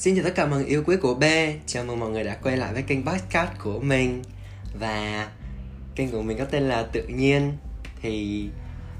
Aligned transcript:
Xin 0.00 0.14
chào 0.14 0.24
tất 0.24 0.34
cả 0.34 0.46
mọi 0.46 0.58
người 0.58 0.68
yêu 0.68 0.82
quý 0.86 0.96
của 0.96 1.14
B. 1.14 1.24
Chào 1.66 1.84
mừng 1.84 2.00
mọi 2.00 2.10
người 2.10 2.24
đã 2.24 2.36
quay 2.42 2.56
lại 2.56 2.72
với 2.72 2.82
kênh 2.82 3.06
podcast 3.06 3.50
của 3.58 3.80
mình. 3.80 4.22
Và 4.80 5.28
kênh 5.94 6.10
của 6.10 6.22
mình 6.22 6.38
có 6.38 6.44
tên 6.44 6.62
là 6.62 6.82
Tự 6.82 7.02
Nhiên. 7.02 7.52
Thì 8.02 8.48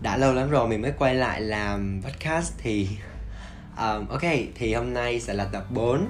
đã 0.03 0.17
lâu 0.17 0.33
lắm 0.33 0.51
rồi 0.51 0.69
mình 0.69 0.83
mới 0.83 0.93
quay 0.99 1.15
lại 1.15 1.41
làm 1.41 2.01
podcast 2.05 2.53
Thì 2.59 2.89
um, 3.77 4.09
ok, 4.09 4.23
thì 4.55 4.75
hôm 4.75 4.95
nay 4.95 5.21
sẽ 5.21 5.35
là 5.35 5.45
tập 5.45 5.65
4 5.71 6.09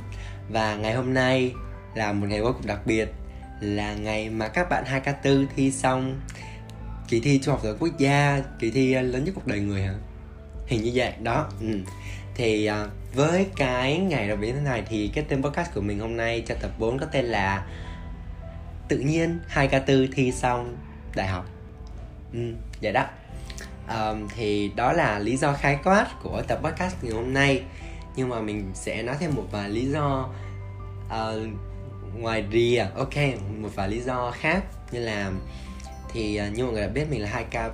Và 0.48 0.76
ngày 0.76 0.94
hôm 0.94 1.14
nay 1.14 1.52
là 1.94 2.12
một 2.12 2.26
ngày 2.30 2.42
vô 2.42 2.52
cùng 2.52 2.66
đặc 2.66 2.86
biệt. 2.86 3.08
Là 3.60 3.94
ngày 3.94 4.30
mà 4.30 4.48
các 4.48 4.68
bạn 4.70 4.84
2K4 4.84 5.46
thi 5.56 5.72
xong. 5.72 6.20
Kỳ 7.10 7.20
thi 7.20 7.40
Trung 7.42 7.54
học 7.54 7.62
phổ 7.62 7.68
thông 7.68 7.78
quốc 7.78 7.98
gia 7.98 8.42
Kỳ 8.58 8.70
thi 8.70 8.92
ờ, 8.92 9.02
lớn 9.02 9.24
nhất 9.24 9.32
cuộc 9.34 9.46
đời 9.46 9.60
người 9.60 9.82
hả? 9.82 9.94
Hình 10.66 10.82
như 10.82 10.90
vậy, 10.94 11.12
đó 11.22 11.48
ừ. 11.60 11.78
Thì 12.34 12.70
uh, 12.70 13.14
với 13.14 13.46
cái 13.56 13.98
ngày 13.98 14.28
đặc 14.28 14.38
biệt 14.40 14.52
thế 14.52 14.60
này 14.60 14.82
thì 14.88 15.10
cái 15.14 15.24
tên 15.28 15.42
podcast 15.42 15.74
của 15.74 15.80
mình 15.80 15.98
hôm 15.98 16.16
nay 16.16 16.42
cho 16.46 16.54
tập 16.60 16.70
4 16.78 16.98
có 16.98 17.06
tên 17.06 17.24
là 17.24 17.66
tự 18.88 18.98
nhiên 18.98 19.40
2K4 19.54 20.08
thi 20.12 20.32
xong 20.32 20.76
đại 21.14 21.26
học. 21.28 21.46
Ừ, 22.32 22.38
vậy 22.82 22.92
đó. 22.92 23.06
Um, 23.88 24.28
thì 24.36 24.70
đó 24.76 24.92
là 24.92 25.18
lý 25.18 25.36
do 25.36 25.52
khái 25.52 25.78
quát 25.84 26.06
của 26.22 26.42
tập 26.48 26.58
podcast 26.62 26.94
ngày 27.02 27.12
hôm 27.12 27.34
nay. 27.34 27.62
Nhưng 28.16 28.28
mà 28.28 28.40
mình 28.40 28.70
sẽ 28.74 29.02
nói 29.02 29.16
thêm 29.20 29.34
một 29.34 29.44
vài 29.50 29.68
lý 29.68 29.86
do 29.86 30.28
uh, 31.06 31.12
ngoài 32.18 32.44
rìa 32.52 32.86
ok 32.96 33.16
một 33.58 33.70
vài 33.74 33.88
lý 33.88 34.00
do 34.00 34.30
khác 34.30 34.64
như 34.92 35.00
là 35.00 35.30
thì 36.12 36.36
à, 36.36 36.48
như 36.48 36.64
mọi 36.64 36.72
người 36.72 36.82
đã 36.82 36.88
biết 36.88 37.06
mình 37.10 37.22
là 37.22 37.44
2K 37.52 37.70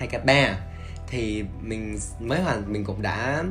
2K3 0.00 0.54
thì 1.06 1.44
mình 1.60 1.98
mới 2.20 2.42
hoàn 2.42 2.72
mình 2.72 2.84
cũng 2.84 3.02
đã 3.02 3.44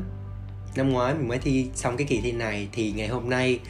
năm 0.76 0.92
ngoái 0.92 1.14
mình 1.14 1.28
mới 1.28 1.38
thi 1.38 1.70
xong 1.74 1.96
cái 1.96 2.06
kỳ 2.06 2.20
thi 2.20 2.32
này. 2.32 2.68
Thì 2.72 2.92
ngày 2.92 3.08
hôm 3.08 3.30
nay 3.30 3.60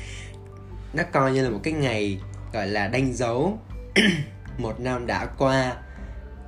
nó 0.92 1.02
coi 1.12 1.32
như 1.32 1.44
là 1.44 1.50
một 1.50 1.60
cái 1.62 1.72
ngày 1.72 2.20
gọi 2.52 2.66
là 2.66 2.88
đánh 2.88 3.12
dấu 3.12 3.58
một 4.58 4.80
năm 4.80 5.06
đã 5.06 5.26
qua 5.38 5.76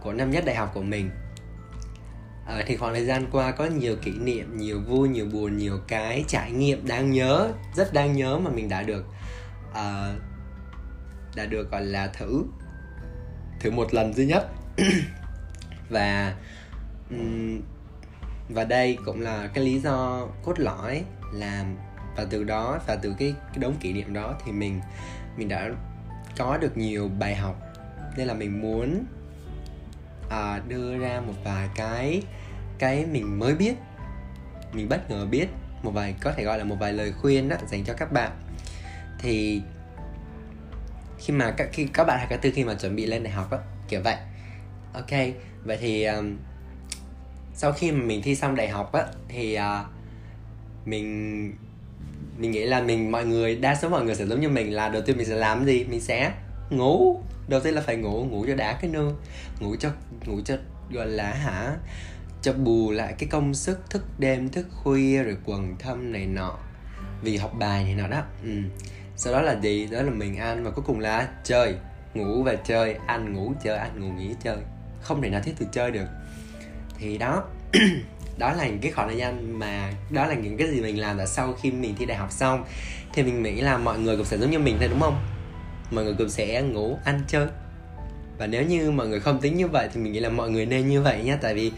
của 0.02 0.12
năm 0.12 0.30
nhất 0.30 0.44
đại 0.46 0.56
học 0.56 0.70
của 0.74 0.82
mình. 0.82 1.10
Ờ, 2.46 2.62
thì 2.66 2.76
khoảng 2.76 2.94
thời 2.94 3.04
gian 3.04 3.26
qua 3.30 3.50
có 3.50 3.64
nhiều 3.64 3.96
kỷ 3.96 4.10
niệm 4.10 4.56
nhiều 4.56 4.80
vui 4.80 5.08
nhiều 5.08 5.26
buồn 5.32 5.56
nhiều 5.56 5.80
cái 5.88 6.24
trải 6.28 6.52
nghiệm 6.52 6.86
đáng 6.86 7.10
nhớ 7.10 7.52
rất 7.74 7.92
đáng 7.92 8.12
nhớ 8.12 8.38
mà 8.38 8.50
mình 8.50 8.68
đã 8.68 8.82
được 8.82 9.04
uh, 9.70 9.76
đã 11.36 11.46
được 11.46 11.70
gọi 11.70 11.84
là 11.84 12.06
thử 12.06 12.42
thử 13.60 13.70
một 13.70 13.94
lần 13.94 14.14
duy 14.14 14.26
nhất. 14.26 14.48
Và 15.90 16.34
um, 17.10 17.60
và 18.48 18.64
đây 18.64 18.98
cũng 19.04 19.20
là 19.20 19.46
cái 19.54 19.64
lý 19.64 19.80
do 19.80 20.26
cốt 20.44 20.58
lõi 20.58 21.04
là 21.32 21.64
và 22.16 22.26
từ 22.30 22.44
đó 22.44 22.78
và 22.86 22.96
từ 22.96 23.14
cái, 23.18 23.34
cái 23.48 23.58
đống 23.58 23.74
kỷ 23.80 23.92
niệm 23.92 24.14
đó 24.14 24.34
thì 24.44 24.52
mình 24.52 24.80
mình 25.36 25.48
đã 25.48 25.70
có 26.38 26.58
được 26.58 26.76
nhiều 26.76 27.10
bài 27.18 27.34
học. 27.34 27.56
Nên 28.16 28.26
là 28.26 28.34
mình 28.34 28.62
muốn 28.62 29.04
à, 30.30 30.60
đưa 30.68 30.98
ra 30.98 31.20
một 31.20 31.34
vài 31.44 31.68
cái 31.74 32.22
cái 32.78 33.06
mình 33.06 33.38
mới 33.38 33.54
biết 33.54 33.74
mình 34.72 34.88
bất 34.88 35.10
ngờ 35.10 35.26
biết 35.26 35.46
một 35.82 35.90
vài 35.90 36.14
có 36.20 36.32
thể 36.32 36.44
gọi 36.44 36.58
là 36.58 36.64
một 36.64 36.76
vài 36.80 36.92
lời 36.92 37.12
khuyên 37.12 37.48
đó 37.48 37.56
dành 37.66 37.84
cho 37.84 37.94
các 37.94 38.12
bạn. 38.12 38.30
Thì 39.18 39.62
khi 41.18 41.32
mà 41.32 41.50
các 41.50 41.68
khi 41.72 41.86
các 41.92 42.04
bạn 42.04 42.18
hay 42.18 42.26
cả 42.30 42.36
tư 42.36 42.50
khi 42.54 42.64
mà 42.64 42.74
chuẩn 42.74 42.96
bị 42.96 43.06
lên 43.06 43.22
đại 43.22 43.32
học 43.32 43.50
á 43.50 43.58
kiểu 43.88 44.00
vậy. 44.04 44.16
Ok 44.92 45.10
vậy 45.64 45.78
thì 45.80 46.04
um, 46.04 46.36
sau 47.54 47.72
khi 47.72 47.92
mà 47.92 48.04
mình 48.04 48.22
thi 48.22 48.34
xong 48.34 48.54
đại 48.54 48.68
học 48.68 48.92
á 48.92 49.04
thì 49.28 49.58
uh, 49.58 49.86
mình 50.86 51.54
mình 52.38 52.50
nghĩ 52.50 52.64
là 52.64 52.80
mình 52.80 53.12
mọi 53.12 53.26
người 53.26 53.56
đa 53.56 53.74
số 53.74 53.88
mọi 53.88 54.04
người 54.04 54.14
sẽ 54.14 54.26
giống 54.26 54.40
như 54.40 54.48
mình 54.48 54.74
là 54.74 54.88
đầu 54.88 55.02
tiên 55.02 55.16
mình 55.16 55.26
sẽ 55.26 55.34
làm 55.34 55.64
gì? 55.64 55.84
Mình 55.84 56.00
sẽ 56.00 56.32
ngủ. 56.70 57.22
Đầu 57.48 57.60
tiên 57.60 57.74
là 57.74 57.80
phải 57.80 57.96
ngủ 57.96 58.24
ngủ 58.24 58.44
cho 58.48 58.54
đã 58.54 58.78
cái 58.80 58.90
nương 58.90 59.16
ngủ 59.60 59.76
cho 59.80 59.90
ngủ 60.26 60.40
cho 60.44 60.56
gọi 60.90 61.06
là 61.06 61.32
hả 61.32 61.76
cho 62.42 62.52
bù 62.52 62.90
lại 62.90 63.14
cái 63.18 63.28
công 63.28 63.54
sức 63.54 63.90
thức 63.90 64.04
đêm 64.18 64.48
thức 64.48 64.66
khuya 64.70 65.22
rồi 65.22 65.36
quần 65.44 65.76
thâm 65.78 66.12
này 66.12 66.26
nọ. 66.26 66.58
Vì 67.22 67.36
học 67.36 67.54
bài 67.58 67.84
này 67.84 67.94
nọ 67.94 68.08
đó 68.08 68.22
ừ 68.42 68.50
sau 69.18 69.32
đó 69.32 69.40
là 69.40 69.56
gì 69.60 69.86
đó 69.86 70.02
là 70.02 70.10
mình 70.10 70.36
ăn 70.36 70.64
và 70.64 70.70
cuối 70.70 70.84
cùng 70.86 71.00
là 71.00 71.28
chơi. 71.44 71.74
Ngủ 72.14 72.42
và 72.42 72.54
chơi 72.54 72.96
ăn 73.06 73.32
ngủ 73.32 73.52
chơi 73.64 73.76
ăn 73.76 74.00
ngủ 74.00 74.12
nghỉ 74.12 74.34
chơi. 74.42 74.56
Không 75.00 75.22
thể 75.22 75.30
nào 75.30 75.40
thiết 75.44 75.54
từ 75.58 75.66
chơi 75.72 75.90
được. 75.90 76.06
Thì 76.98 77.18
đó 77.18 77.42
đó 78.38 78.52
là 78.52 78.66
những 78.66 78.78
cái 78.80 78.92
khoảng 78.92 79.08
thời 79.08 79.16
gian 79.16 79.58
mà 79.58 79.92
đó 80.10 80.26
là 80.26 80.34
những 80.34 80.56
cái 80.56 80.68
gì 80.68 80.80
mình 80.80 81.00
làm 81.00 81.18
là 81.18 81.26
sau 81.26 81.52
khi 81.52 81.70
mình 81.70 81.94
thi 81.98 82.06
đại 82.06 82.16
học 82.16 82.32
xong. 82.32 82.64
Thì 83.12 83.22
mình 83.22 83.42
nghĩ 83.42 83.60
là 83.60 83.78
mọi 83.78 83.98
người 83.98 84.16
cũng 84.16 84.26
sẽ 84.26 84.38
giống 84.38 84.50
như 84.50 84.58
mình 84.58 84.76
thôi 84.78 84.88
đúng 84.88 85.00
không? 85.00 85.20
Mọi 85.90 86.04
người 86.04 86.14
cũng 86.18 86.28
sẽ 86.28 86.62
ngủ 86.62 86.98
ăn 87.04 87.20
chơi. 87.28 87.46
Và 88.38 88.46
nếu 88.46 88.62
như 88.62 88.90
mọi 88.90 89.08
người 89.08 89.20
không 89.20 89.40
tính 89.40 89.56
như 89.56 89.68
vậy 89.68 89.88
thì 89.94 90.00
mình 90.00 90.12
nghĩ 90.12 90.20
là 90.20 90.28
mọi 90.28 90.50
người 90.50 90.66
nên 90.66 90.88
như 90.88 91.02
vậy 91.02 91.22
nha. 91.24 91.38
Tại 91.42 91.54
vì 91.54 91.72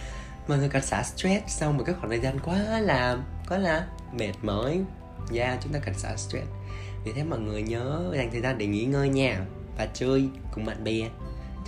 mọi 0.48 0.58
người 0.58 0.68
cần 0.68 0.82
xả 0.82 1.02
stress 1.02 1.44
sau 1.46 1.72
một 1.72 1.82
cái 1.86 1.94
khoảng 1.94 2.08
thời 2.08 2.20
gian 2.20 2.38
quá 2.38 2.80
là 2.80 3.18
quá 3.48 3.58
là 3.58 3.86
mệt 4.12 4.32
mỏi. 4.42 4.80
Da 5.30 5.44
yeah, 5.44 5.58
chúng 5.62 5.72
ta 5.72 5.78
cần 5.78 5.94
xả 5.94 6.16
stress 6.16 6.46
vì 7.04 7.12
thế 7.12 7.24
mọi 7.24 7.38
người 7.40 7.62
nhớ 7.62 8.12
dành 8.16 8.30
thời 8.32 8.40
gian 8.40 8.58
để 8.58 8.66
nghỉ 8.66 8.84
ngơi 8.84 9.08
nha. 9.08 9.44
Và 9.76 9.86
chơi 9.86 10.28
cùng 10.54 10.64
bạn 10.64 10.84
bè 10.84 11.08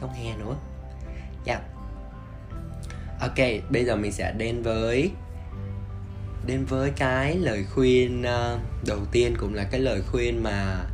trong 0.00 0.12
hè 0.12 0.36
nữa. 0.36 0.56
Dạ. 1.44 1.54
Yeah 1.54 1.72
ok, 3.22 3.38
bây 3.70 3.84
giờ 3.84 3.96
mình 3.96 4.12
sẽ 4.12 4.32
đến 4.32 4.62
với 4.62 5.10
đến 6.46 6.64
với 6.64 6.90
cái 6.96 7.36
lời 7.36 7.64
khuyên 7.74 8.22
ờ, 8.22 8.58
đầu 8.86 8.98
tiên 9.12 9.34
cũng 9.38 9.54
là 9.54 9.64
cái 9.64 9.80
lời 9.80 10.02
khuyên 10.12 10.42
mà 10.42 10.84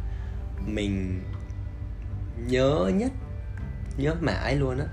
mình 0.67 1.23
nhớ 2.47 2.91
nhất, 2.95 3.13
nhớ 3.97 4.15
mãi 4.21 4.57
luôn 4.57 4.79
á. 4.79 4.87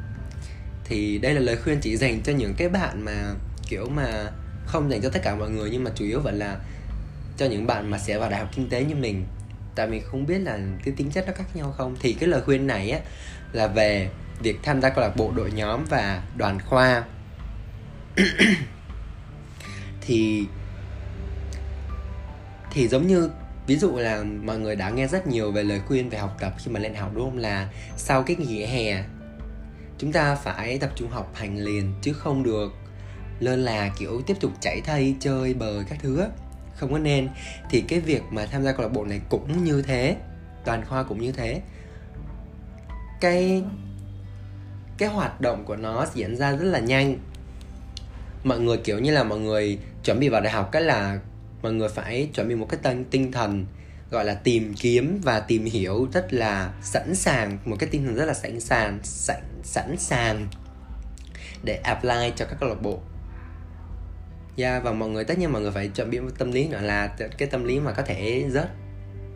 Thì 0.86 1.18
đây 1.18 1.34
là 1.34 1.40
lời 1.40 1.58
khuyên 1.64 1.80
chỉ 1.82 1.98
dành 1.98 2.22
cho 2.24 2.34
những 2.34 2.54
cái 2.58 2.70
bạn 2.70 3.06
mà, 3.06 3.34
kiểu 3.68 3.90
mà 3.90 4.32
không 4.66 4.92
dành 4.92 5.02
cho 5.02 5.10
tất 5.10 5.20
cả 5.24 5.36
mọi 5.36 5.50
người, 5.50 5.70
nhưng 5.70 5.84
mà 5.84 5.92
chủ 5.96 6.06
yếu 6.06 6.20
vẫn 6.20 6.36
là 6.36 6.60
cho 7.38 7.46
những 7.46 7.68
bạn 7.68 7.92
mà 7.92 7.98
sẽ 7.98 8.20
vào 8.20 8.30
đại 8.30 8.40
học 8.40 8.50
kinh 8.56 8.70
tế 8.70 8.84
như 8.84 8.96
mình 8.96 9.26
tại 9.76 9.88
mình 9.88 10.04
không 10.06 10.26
biết 10.26 10.40
là 10.40 10.60
cái 10.84 10.94
tính 10.98 11.12
chất 11.12 11.28
nó 11.28 11.34
khác 11.36 11.56
nhau 11.56 11.74
không. 11.78 11.96
Thì 12.00 12.14
cái 12.14 12.30
lời 12.30 12.42
khuyên 12.42 12.68
này 12.68 12.92
á, 12.92 13.00
là 13.52 13.68
về 13.68 14.10
việc 14.40 14.60
tham 14.64 14.82
gia 14.82 14.90
câu 14.90 15.02
lạc 15.02 15.16
bộ 15.16 15.32
đội 15.36 15.52
nhóm 15.52 15.86
và 15.90 16.24
đoàn 16.38 16.60
khoa. 16.66 17.04
Thì 20.02 20.46
thì 22.72 22.88
giống 22.88 23.08
như, 23.08 23.30
ví 23.68 23.76
dụ 23.76 23.96
là 23.98 24.24
mọi 24.44 24.60
người 24.60 24.76
đã 24.76 24.90
nghe 24.90 25.08
rất 25.08 25.28
nhiều 25.28 25.52
về 25.52 25.64
lời 25.64 25.82
khuyên 25.88 26.10
về 26.10 26.18
học 26.18 26.38
tập 26.40 26.54
khi 26.58 26.72
mà 26.72 26.80
lên 26.80 26.96
học 26.96 27.12
đúng 27.16 27.30
không 27.30 27.38
là 27.38 27.70
sau 27.98 28.24
cái 28.24 28.36
nghỉ 28.36 28.66
hè, 28.66 29.04
chúng 29.98 30.12
ta 30.12 30.36
phải 30.36 30.78
tập 30.78 30.90
trung 30.96 31.10
học 31.10 31.32
hành 31.36 31.58
liền, 31.58 31.94
chứ 32.02 32.14
không 32.14 32.44
được 32.44 32.74
lơ 33.40 33.56
là, 33.56 33.92
kiểu, 34.00 34.22
tiếp 34.22 34.38
tục 34.40 34.52
chạy 34.62 34.82
thay 34.82 35.16
chơi 35.20 35.54
bời 35.54 35.84
các 35.90 36.00
thứ 36.02 36.28
không 36.76 36.92
có 36.92 36.98
nên, 36.98 37.30
thì 37.70 37.82
cái 37.82 38.00
việc 38.00 38.22
mà 38.30 38.46
tham 38.46 38.64
gia 38.64 38.72
câu 38.72 38.82
lạc 38.82 38.94
bộ 38.94 39.06
này 39.06 39.22
cũng 39.30 39.64
như 39.64 39.82
thế, 39.82 40.16
toàn 40.66 40.86
khoa 40.86 41.04
cũng 41.04 41.22
như 41.22 41.32
thế. 41.32 41.62
Cái 43.22 43.64
cái 44.98 45.10
hoạt 45.10 45.42
động 45.42 45.66
của 45.66 45.76
nó 45.76 46.06
diễn 46.14 46.36
ra 46.36 46.52
rất 46.52 46.66
là 46.66 46.80
nhanh. 46.80 47.18
Mọi 48.44 48.60
người 48.60 48.78
kiểu 48.78 49.00
như 49.00 49.12
là 49.12 49.24
mọi 49.24 49.40
người 49.40 49.80
chuẩn 50.04 50.20
bị 50.20 50.30
vào 50.30 50.42
đại 50.42 50.54
học 50.54 50.70
cái 50.72 50.82
là 50.82 51.20
mọi 51.62 51.74
người 51.74 51.90
phải 51.90 52.30
chuẩn 52.34 52.48
bị 52.48 52.56
một 52.56 52.68
cái 52.70 52.80
tinh 52.84 53.06
tinh 53.12 53.32
thần, 53.32 53.66
gọi 54.12 54.26
là 54.26 54.34
tìm 54.34 54.74
kiếm 54.74 55.22
và 55.24 55.40
tìm 55.40 55.66
hiểu 55.66 56.08
rất 56.14 56.34
là 56.34 56.74
sẵn 56.82 57.16
sàng, 57.16 57.58
một 57.66 57.76
cái 57.80 57.90
tinh 57.90 58.06
thần 58.06 58.16
rất 58.16 58.26
là 58.26 58.34
sẵn 58.34 58.60
sàng, 58.60 59.00
sẵn 59.04 59.42
sẵn 59.64 59.96
sàng 59.98 60.48
để 61.64 61.76
apply 61.76 62.32
cho 62.36 62.46
các 62.46 62.58
câu 62.60 62.70
lạc 62.70 62.82
bộ 62.82 63.00
yeah, 64.58 64.84
và 64.84 64.92
mọi 64.92 65.10
người 65.10 65.24
tất 65.24 65.40
nhiên 65.40 65.52
mọi 65.52 65.62
người 65.62 65.72
phải 65.72 65.88
chuẩn 65.88 66.10
bị 66.10 66.20
tâm 66.38 66.52
lý 66.52 66.68
nữa 66.68 66.82
là 66.82 67.08
cái 67.38 67.48
tâm 67.48 67.64
lý 67.64 67.80
mà 67.80 67.92
có 67.92 68.04
thể 68.04 68.46
rớt. 68.50 68.70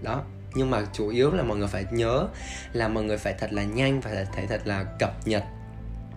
Đó 0.04 0.24
nhưng 0.56 0.70
mà 0.70 0.86
chủ 0.94 1.10
yếu 1.10 1.32
là 1.32 1.44
mọi 1.44 1.58
người 1.58 1.68
phải 1.68 1.86
nhớ 1.92 2.28
là 2.74 2.88
mọi 2.88 3.04
người 3.04 3.18
phải 3.18 3.34
thật 3.40 3.54
là 3.54 3.64
nhanh 3.64 4.00
và 4.00 4.26
phải 4.34 4.48
thật 4.48 4.62
là 4.66 4.84
cập 4.84 5.28
nhật 5.28 5.44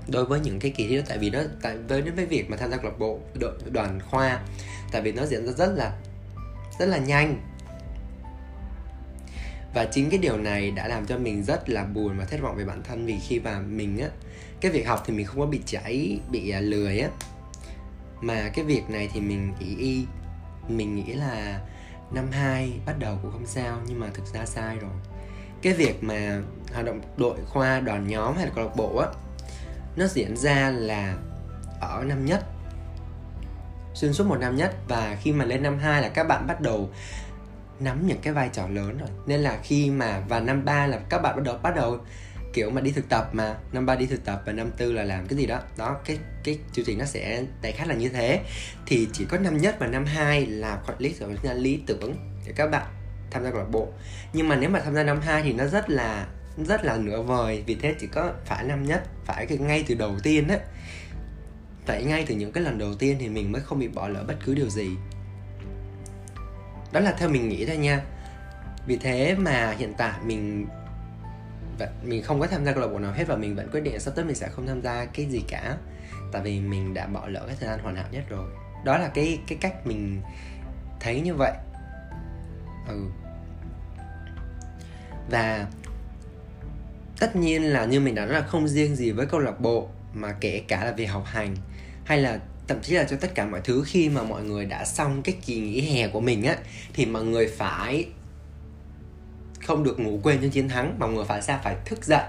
đối 0.08 0.24
với 0.24 0.40
những 0.40 0.58
cái 0.58 0.70
kỳ 0.70 0.86
thi 0.88 0.96
đó. 0.96 1.02
Tại 1.08 1.18
vì 1.18 1.30
nó 1.30 1.40
tại 1.62 1.76
với 1.88 2.02
đến 2.02 2.14
với 2.14 2.26
việc 2.26 2.50
mà 2.50 2.56
tham 2.56 2.70
gia 2.70 2.76
câu 2.76 2.90
lạc 2.90 2.98
bộ 2.98 3.18
đội 3.40 3.52
đoàn 3.70 4.00
khoa 4.10 4.40
tại 4.92 5.02
vì 5.02 5.12
nó 5.12 5.26
diễn 5.26 5.46
ra 5.46 5.52
rất 5.56 5.72
là 5.76 5.92
rất 6.78 6.86
là 6.86 6.98
nhanh. 6.98 7.40
Và 9.74 9.84
chính 9.84 10.10
cái 10.10 10.18
điều 10.18 10.36
này 10.36 10.70
đã 10.70 10.88
làm 10.88 11.06
cho 11.06 11.18
mình 11.18 11.44
rất 11.44 11.68
là 11.68 11.84
buồn 11.84 12.18
và 12.18 12.24
thất 12.24 12.40
vọng 12.40 12.56
về 12.56 12.64
bản 12.64 12.82
thân 12.82 13.06
vì 13.06 13.16
khi 13.28 13.40
mà 13.40 13.60
mình 13.60 13.98
á 13.98 14.08
cái 14.60 14.72
việc 14.72 14.86
học 14.86 15.02
thì 15.06 15.14
mình 15.14 15.26
không 15.26 15.40
có 15.40 15.46
bị 15.46 15.60
chảy 15.66 16.20
bị 16.30 16.50
à, 16.50 16.60
lười 16.60 17.00
á 17.00 17.08
mà 18.22 18.50
cái 18.54 18.64
việc 18.64 18.90
này 18.90 19.10
thì 19.12 19.20
mình 19.20 19.54
nghĩ 19.60 19.76
y, 19.76 20.06
mình 20.68 20.96
nghĩ 20.96 21.12
là 21.12 21.60
năm 22.10 22.30
2 22.32 22.72
bắt 22.86 22.98
đầu 22.98 23.18
cũng 23.22 23.32
không 23.32 23.46
sao, 23.46 23.78
nhưng 23.86 24.00
mà 24.00 24.06
thực 24.14 24.26
ra 24.26 24.46
sai 24.46 24.76
rồi. 24.78 24.90
Cái 25.62 25.72
việc 25.72 26.04
mà 26.04 26.42
hoạt 26.72 26.86
động 26.86 27.00
đội 27.16 27.38
khoa 27.46 27.80
đoàn 27.80 28.08
nhóm 28.08 28.36
hay 28.36 28.46
là 28.46 28.52
câu 28.54 28.64
lạc 28.64 28.76
bộ 28.76 28.96
á, 28.98 29.08
nó 29.96 30.06
diễn 30.06 30.36
ra 30.36 30.70
là 30.70 31.16
ở 31.80 32.04
năm 32.06 32.26
nhất, 32.26 32.44
xuyên 33.94 34.12
suốt 34.12 34.26
một 34.26 34.36
năm 34.40 34.56
nhất. 34.56 34.74
Và 34.88 35.16
khi 35.22 35.32
mà 35.32 35.44
lên 35.44 35.62
năm 35.62 35.78
2 35.78 36.02
là 36.02 36.08
các 36.08 36.24
bạn 36.24 36.46
bắt 36.46 36.60
đầu 36.60 36.90
nắm 37.80 38.06
những 38.06 38.18
cái 38.22 38.32
vai 38.32 38.50
trò 38.52 38.68
lớn 38.68 38.98
rồi. 38.98 39.08
Nên 39.26 39.40
là 39.40 39.58
khi 39.62 39.90
mà 39.90 40.20
vào 40.28 40.40
năm 40.40 40.64
3 40.64 40.86
là 40.86 41.00
các 41.08 41.22
bạn 41.22 41.36
bắt 41.36 41.42
đầu 41.44 41.58
bắt 41.62 41.76
đầu 41.76 41.98
kiểu 42.52 42.70
mà 42.70 42.80
đi 42.80 42.90
thực 42.90 43.08
tập 43.08 43.28
mà, 43.32 43.56
năm 43.72 43.86
ba 43.86 43.96
đi 43.96 44.06
thực 44.06 44.24
tập 44.24 44.42
và 44.46 44.52
năm 44.52 44.70
tư 44.76 44.92
là 44.92 45.02
làm 45.02 45.26
cái 45.26 45.38
gì 45.38 45.46
đó. 45.46 45.60
Đó, 45.78 45.96
cái 46.04 46.18
cái 46.44 46.58
chương 46.72 46.84
trình 46.84 46.98
nó 46.98 47.04
sẽ 47.04 47.44
đại 47.62 47.72
khái 47.72 47.86
là 47.86 47.94
như 47.94 48.08
thế. 48.08 48.40
Thì 48.86 49.08
chỉ 49.12 49.24
có 49.24 49.38
năm 49.38 49.56
nhất 49.56 49.76
và 49.78 49.86
năm 49.86 50.04
hai 50.04 50.46
là 50.46 50.82
quản 50.86 50.98
lý 50.98 51.14
rồi 51.20 51.36
là 51.42 51.54
lý 51.54 51.80
tưởng 51.86 52.16
để 52.46 52.52
các 52.56 52.70
bạn 52.70 52.86
tham 53.30 53.44
gia 53.44 53.50
câu 53.50 53.58
lạc 53.58 53.70
bộ. 53.70 53.88
Nhưng 54.32 54.48
mà 54.48 54.56
nếu 54.56 54.70
mà 54.70 54.80
tham 54.80 54.94
gia 54.94 55.02
năm 55.02 55.20
hai 55.20 55.42
thì 55.42 55.52
nó 55.52 55.66
rất 55.66 55.90
là 55.90 56.26
rất 56.66 56.84
là 56.84 56.96
nửa 56.96 57.22
vời. 57.22 57.62
Vì 57.66 57.74
thế 57.74 57.94
chỉ 58.00 58.06
có 58.06 58.32
phải 58.44 58.64
năm 58.64 58.86
nhất, 58.86 59.02
phải 59.24 59.46
cái 59.46 59.58
ngay 59.58 59.84
từ 59.88 59.94
đầu 59.94 60.18
tiên 60.22 60.48
á. 60.48 60.58
Tại 61.86 62.04
ngay 62.04 62.24
từ 62.28 62.34
những 62.34 62.52
cái 62.52 62.64
lần 62.64 62.78
đầu 62.78 62.94
tiên 62.94 63.16
thì 63.20 63.28
mình 63.28 63.52
mới 63.52 63.60
không 63.60 63.78
bị 63.78 63.88
bỏ 63.88 64.08
lỡ 64.08 64.24
bất 64.28 64.34
cứ 64.44 64.54
điều 64.54 64.68
gì. 64.68 64.90
Đó 66.92 67.00
là 67.00 67.12
theo 67.18 67.28
mình 67.28 67.48
nghĩ 67.48 67.66
thôi 67.66 67.76
nha. 67.76 68.00
Vì 68.86 68.96
thế 68.96 69.34
mà 69.34 69.74
hiện 69.78 69.94
tại 69.98 70.12
mình 70.24 70.66
mình 72.02 72.22
không 72.22 72.40
có 72.40 72.46
tham 72.46 72.64
gia 72.64 72.72
câu 72.72 72.80
lạc 72.80 72.88
bộ 72.88 72.98
nào 72.98 73.12
hết 73.12 73.24
và 73.28 73.36
mình 73.36 73.56
vẫn 73.56 73.68
quyết 73.72 73.80
định 73.80 74.00
sắp 74.00 74.12
tới 74.16 74.24
mình 74.24 74.34
sẽ 74.34 74.48
không 74.48 74.66
tham 74.66 74.82
gia 74.82 75.04
cái 75.04 75.26
gì 75.26 75.42
cả. 75.48 75.76
Tại 76.32 76.42
vì 76.42 76.60
mình 76.60 76.94
đã 76.94 77.06
bỏ 77.06 77.26
lỡ 77.26 77.44
cái 77.46 77.56
thời 77.60 77.68
gian 77.68 77.78
hoàn 77.78 77.96
hảo 77.96 78.06
nhất 78.10 78.24
rồi. 78.28 78.50
Đó 78.84 78.98
là 78.98 79.08
cái 79.08 79.38
cái 79.48 79.58
cách 79.60 79.86
mình 79.86 80.20
thấy 81.00 81.20
như 81.20 81.34
vậy. 81.34 81.52
Ừ. 82.88 83.06
Và 85.30 85.66
tất 87.18 87.36
nhiên 87.36 87.62
là 87.62 87.84
như 87.84 88.00
mình 88.00 88.14
đã 88.14 88.24
nói 88.24 88.34
là 88.34 88.46
không 88.46 88.68
riêng 88.68 88.96
gì 88.96 89.10
với 89.10 89.26
câu 89.26 89.40
lạc 89.40 89.60
bộ 89.60 89.88
mà 90.14 90.32
kể 90.40 90.62
cả 90.68 90.84
là 90.84 90.92
về 90.92 91.06
học 91.06 91.24
hành, 91.26 91.56
hay 92.04 92.18
là 92.18 92.40
thậm 92.68 92.80
chí 92.82 92.94
là 92.94 93.04
cho 93.04 93.16
tất 93.16 93.34
cả 93.34 93.46
mọi 93.46 93.60
thứ 93.64 93.84
khi 93.86 94.08
mà 94.08 94.22
mọi 94.22 94.44
người 94.44 94.64
đã 94.64 94.84
xong 94.84 95.22
cái 95.22 95.36
kỳ 95.46 95.60
nghỉ 95.60 95.80
hè 95.80 96.08
của 96.08 96.20
mình 96.20 96.44
á, 96.44 96.56
thì 96.94 97.06
mọi 97.06 97.24
người 97.24 97.46
phải 97.46 98.06
không 99.62 99.84
được 99.84 100.00
ngủ 100.00 100.20
quên 100.22 100.38
trên 100.40 100.50
chiến 100.50 100.68
thắng 100.68 100.98
mọi 100.98 101.12
người 101.12 101.24
phải 101.24 101.42
sao 101.42 101.60
phải 101.64 101.76
thức 101.84 102.04
dậy. 102.04 102.24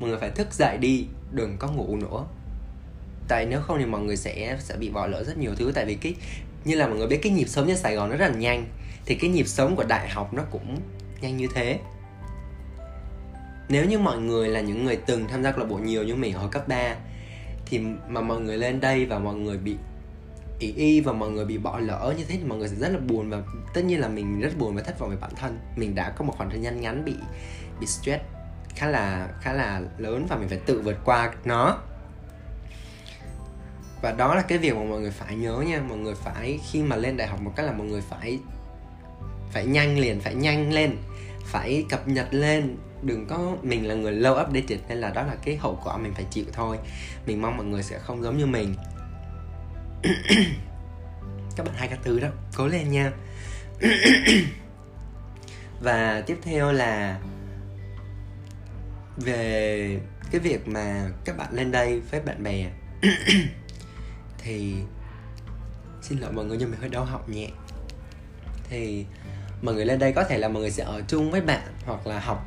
Mọi 0.00 0.10
người 0.10 0.18
phải 0.18 0.30
thức 0.30 0.52
dậy 0.52 0.76
đi, 0.78 1.06
đừng 1.30 1.56
có 1.58 1.68
ngủ 1.68 1.96
nữa. 1.96 2.24
Tại 3.28 3.46
nếu 3.46 3.60
không 3.60 3.78
thì 3.78 3.86
mọi 3.86 4.00
người 4.00 4.16
sẽ 4.16 4.56
sẽ 4.60 4.76
bị 4.76 4.90
bỏ 4.90 5.06
lỡ 5.06 5.24
rất 5.24 5.38
nhiều 5.38 5.54
thứ. 5.56 5.72
Tại 5.74 5.84
vì 5.84 5.94
cái, 5.94 6.14
như 6.64 6.74
là 6.74 6.86
mọi 6.86 6.96
người 6.96 7.06
biết, 7.06 7.20
cái 7.22 7.32
nhịp 7.32 7.48
sống 7.48 7.66
trên 7.66 7.76
Sài 7.76 7.94
Gòn 7.94 8.10
nó 8.10 8.16
rất 8.16 8.28
là 8.28 8.34
nhanh. 8.34 8.66
Thì 9.06 9.14
cái 9.14 9.30
nhịp 9.30 9.48
sống 9.48 9.76
của 9.76 9.84
đại 9.84 10.08
học 10.08 10.34
nó 10.34 10.42
cũng 10.50 10.76
nhanh 11.20 11.36
như 11.36 11.48
thế. 11.54 11.78
Nếu 13.68 13.84
như 13.84 13.98
mọi 13.98 14.18
người 14.18 14.48
là 14.48 14.60
những 14.60 14.84
người 14.84 14.96
từng 14.96 15.28
tham 15.28 15.42
gia 15.42 15.50
câu 15.50 15.60
lạc 15.60 15.66
bộ 15.70 15.76
nhiều 15.76 16.04
như 16.04 16.14
mình 16.14 16.32
hồi 16.32 16.48
cấp 16.52 16.68
3 16.68 16.96
thì 17.66 17.80
mà 18.08 18.20
mọi 18.20 18.40
người 18.40 18.58
lên 18.58 18.80
đây 18.80 19.06
và 19.06 19.18
mọi 19.18 19.34
người 19.34 19.58
bị 19.58 19.76
ý 20.62 20.72
y 20.76 21.00
và 21.00 21.12
mọi 21.12 21.30
người 21.30 21.44
bị 21.44 21.58
bỏ 21.58 21.78
lỡ 21.78 22.14
như 22.18 22.24
thế 22.24 22.36
thì 22.36 22.44
mọi 22.44 22.58
người 22.58 22.68
sẽ 22.68 22.76
rất 22.76 22.88
là 22.88 22.98
buồn 22.98 23.30
và 23.30 23.42
tất 23.74 23.84
nhiên 23.84 24.00
là 24.00 24.08
mình 24.08 24.40
rất 24.40 24.58
buồn 24.58 24.74
và 24.74 24.82
thất 24.82 24.98
vọng 24.98 25.10
về 25.10 25.16
bản 25.20 25.30
thân. 25.36 25.58
Mình 25.76 25.94
đã 25.94 26.10
có 26.10 26.24
một 26.24 26.34
khoảng 26.36 26.50
thời 26.50 26.60
gian 26.60 26.80
ngắn 26.80 27.04
bị 27.04 27.14
bị 27.80 27.86
stress 27.86 28.22
khá 28.74 28.86
là 28.86 29.28
khá 29.40 29.52
là 29.52 29.82
lớn 29.98 30.26
và 30.28 30.36
mình 30.36 30.48
phải 30.48 30.58
tự 30.58 30.80
vượt 30.80 30.96
qua 31.04 31.32
nó. 31.44 31.78
Và 34.02 34.12
đó 34.12 34.34
là 34.34 34.42
cái 34.42 34.58
việc 34.58 34.74
mà 34.74 34.84
mọi 34.84 35.00
người 35.00 35.10
phải 35.10 35.36
nhớ 35.36 35.64
nha. 35.66 35.80
Mọi 35.88 35.98
người 35.98 36.14
phải, 36.14 36.60
khi 36.70 36.82
mà 36.82 36.96
lên 36.96 37.16
đại 37.16 37.28
học 37.28 37.40
một 37.40 37.52
cách 37.56 37.66
là 37.66 37.72
mọi 37.72 37.86
người 37.86 38.00
phải 38.00 38.38
phải 39.52 39.66
nhanh 39.66 39.98
liền, 39.98 40.20
phải 40.20 40.34
nhanh 40.34 40.72
lên, 40.72 40.96
phải 41.44 41.84
cập 41.88 42.08
nhật 42.08 42.34
lên. 42.34 42.76
Đừng 43.02 43.26
có 43.26 43.56
mình 43.62 43.88
là 43.88 43.94
người 43.94 44.12
lâu 44.12 44.34
updated 44.34 44.78
nên 44.88 44.98
là 44.98 45.10
đó 45.10 45.22
là 45.22 45.36
cái 45.44 45.56
hậu 45.56 45.80
quả 45.84 45.96
mình 45.96 46.14
phải 46.14 46.24
chịu 46.30 46.44
thôi. 46.52 46.78
Mình 47.26 47.42
mong 47.42 47.56
mọi 47.56 47.66
người 47.66 47.82
sẽ 47.82 47.98
không 47.98 48.22
giống 48.22 48.38
như 48.38 48.46
mình. 48.46 48.74
các 51.56 51.66
bạn 51.66 51.74
hai 51.74 51.88
ca 51.88 51.96
thứ 52.04 52.20
đó, 52.20 52.28
cố 52.56 52.66
lên 52.66 52.90
nha. 52.90 53.12
Và 55.80 56.22
tiếp 56.26 56.38
theo 56.42 56.72
là 56.72 57.20
về 59.16 60.00
cái 60.30 60.40
việc 60.40 60.68
mà 60.68 61.10
các 61.24 61.36
bạn 61.36 61.52
lên 61.52 61.72
đây 61.72 62.00
với 62.10 62.20
bạn 62.20 62.42
bè. 62.42 62.70
Thì 64.38 64.74
xin 66.02 66.18
lỗi 66.18 66.32
mọi 66.32 66.44
người, 66.44 66.56
nhưng 66.56 66.70
mình 66.70 66.80
hơi 66.80 66.88
đau 66.88 67.04
họng 67.04 67.32
nhẹ. 67.32 67.48
Thì 68.68 69.06
mọi 69.62 69.74
người 69.74 69.84
lên 69.84 69.98
đây 69.98 70.12
có 70.12 70.24
thể 70.24 70.38
là 70.38 70.48
mọi 70.48 70.62
người 70.62 70.70
sẽ 70.70 70.84
ở 70.84 71.02
chung 71.08 71.30
với 71.30 71.40
bạn 71.40 71.62
hoặc 71.84 72.06
là 72.06 72.18
học 72.18 72.46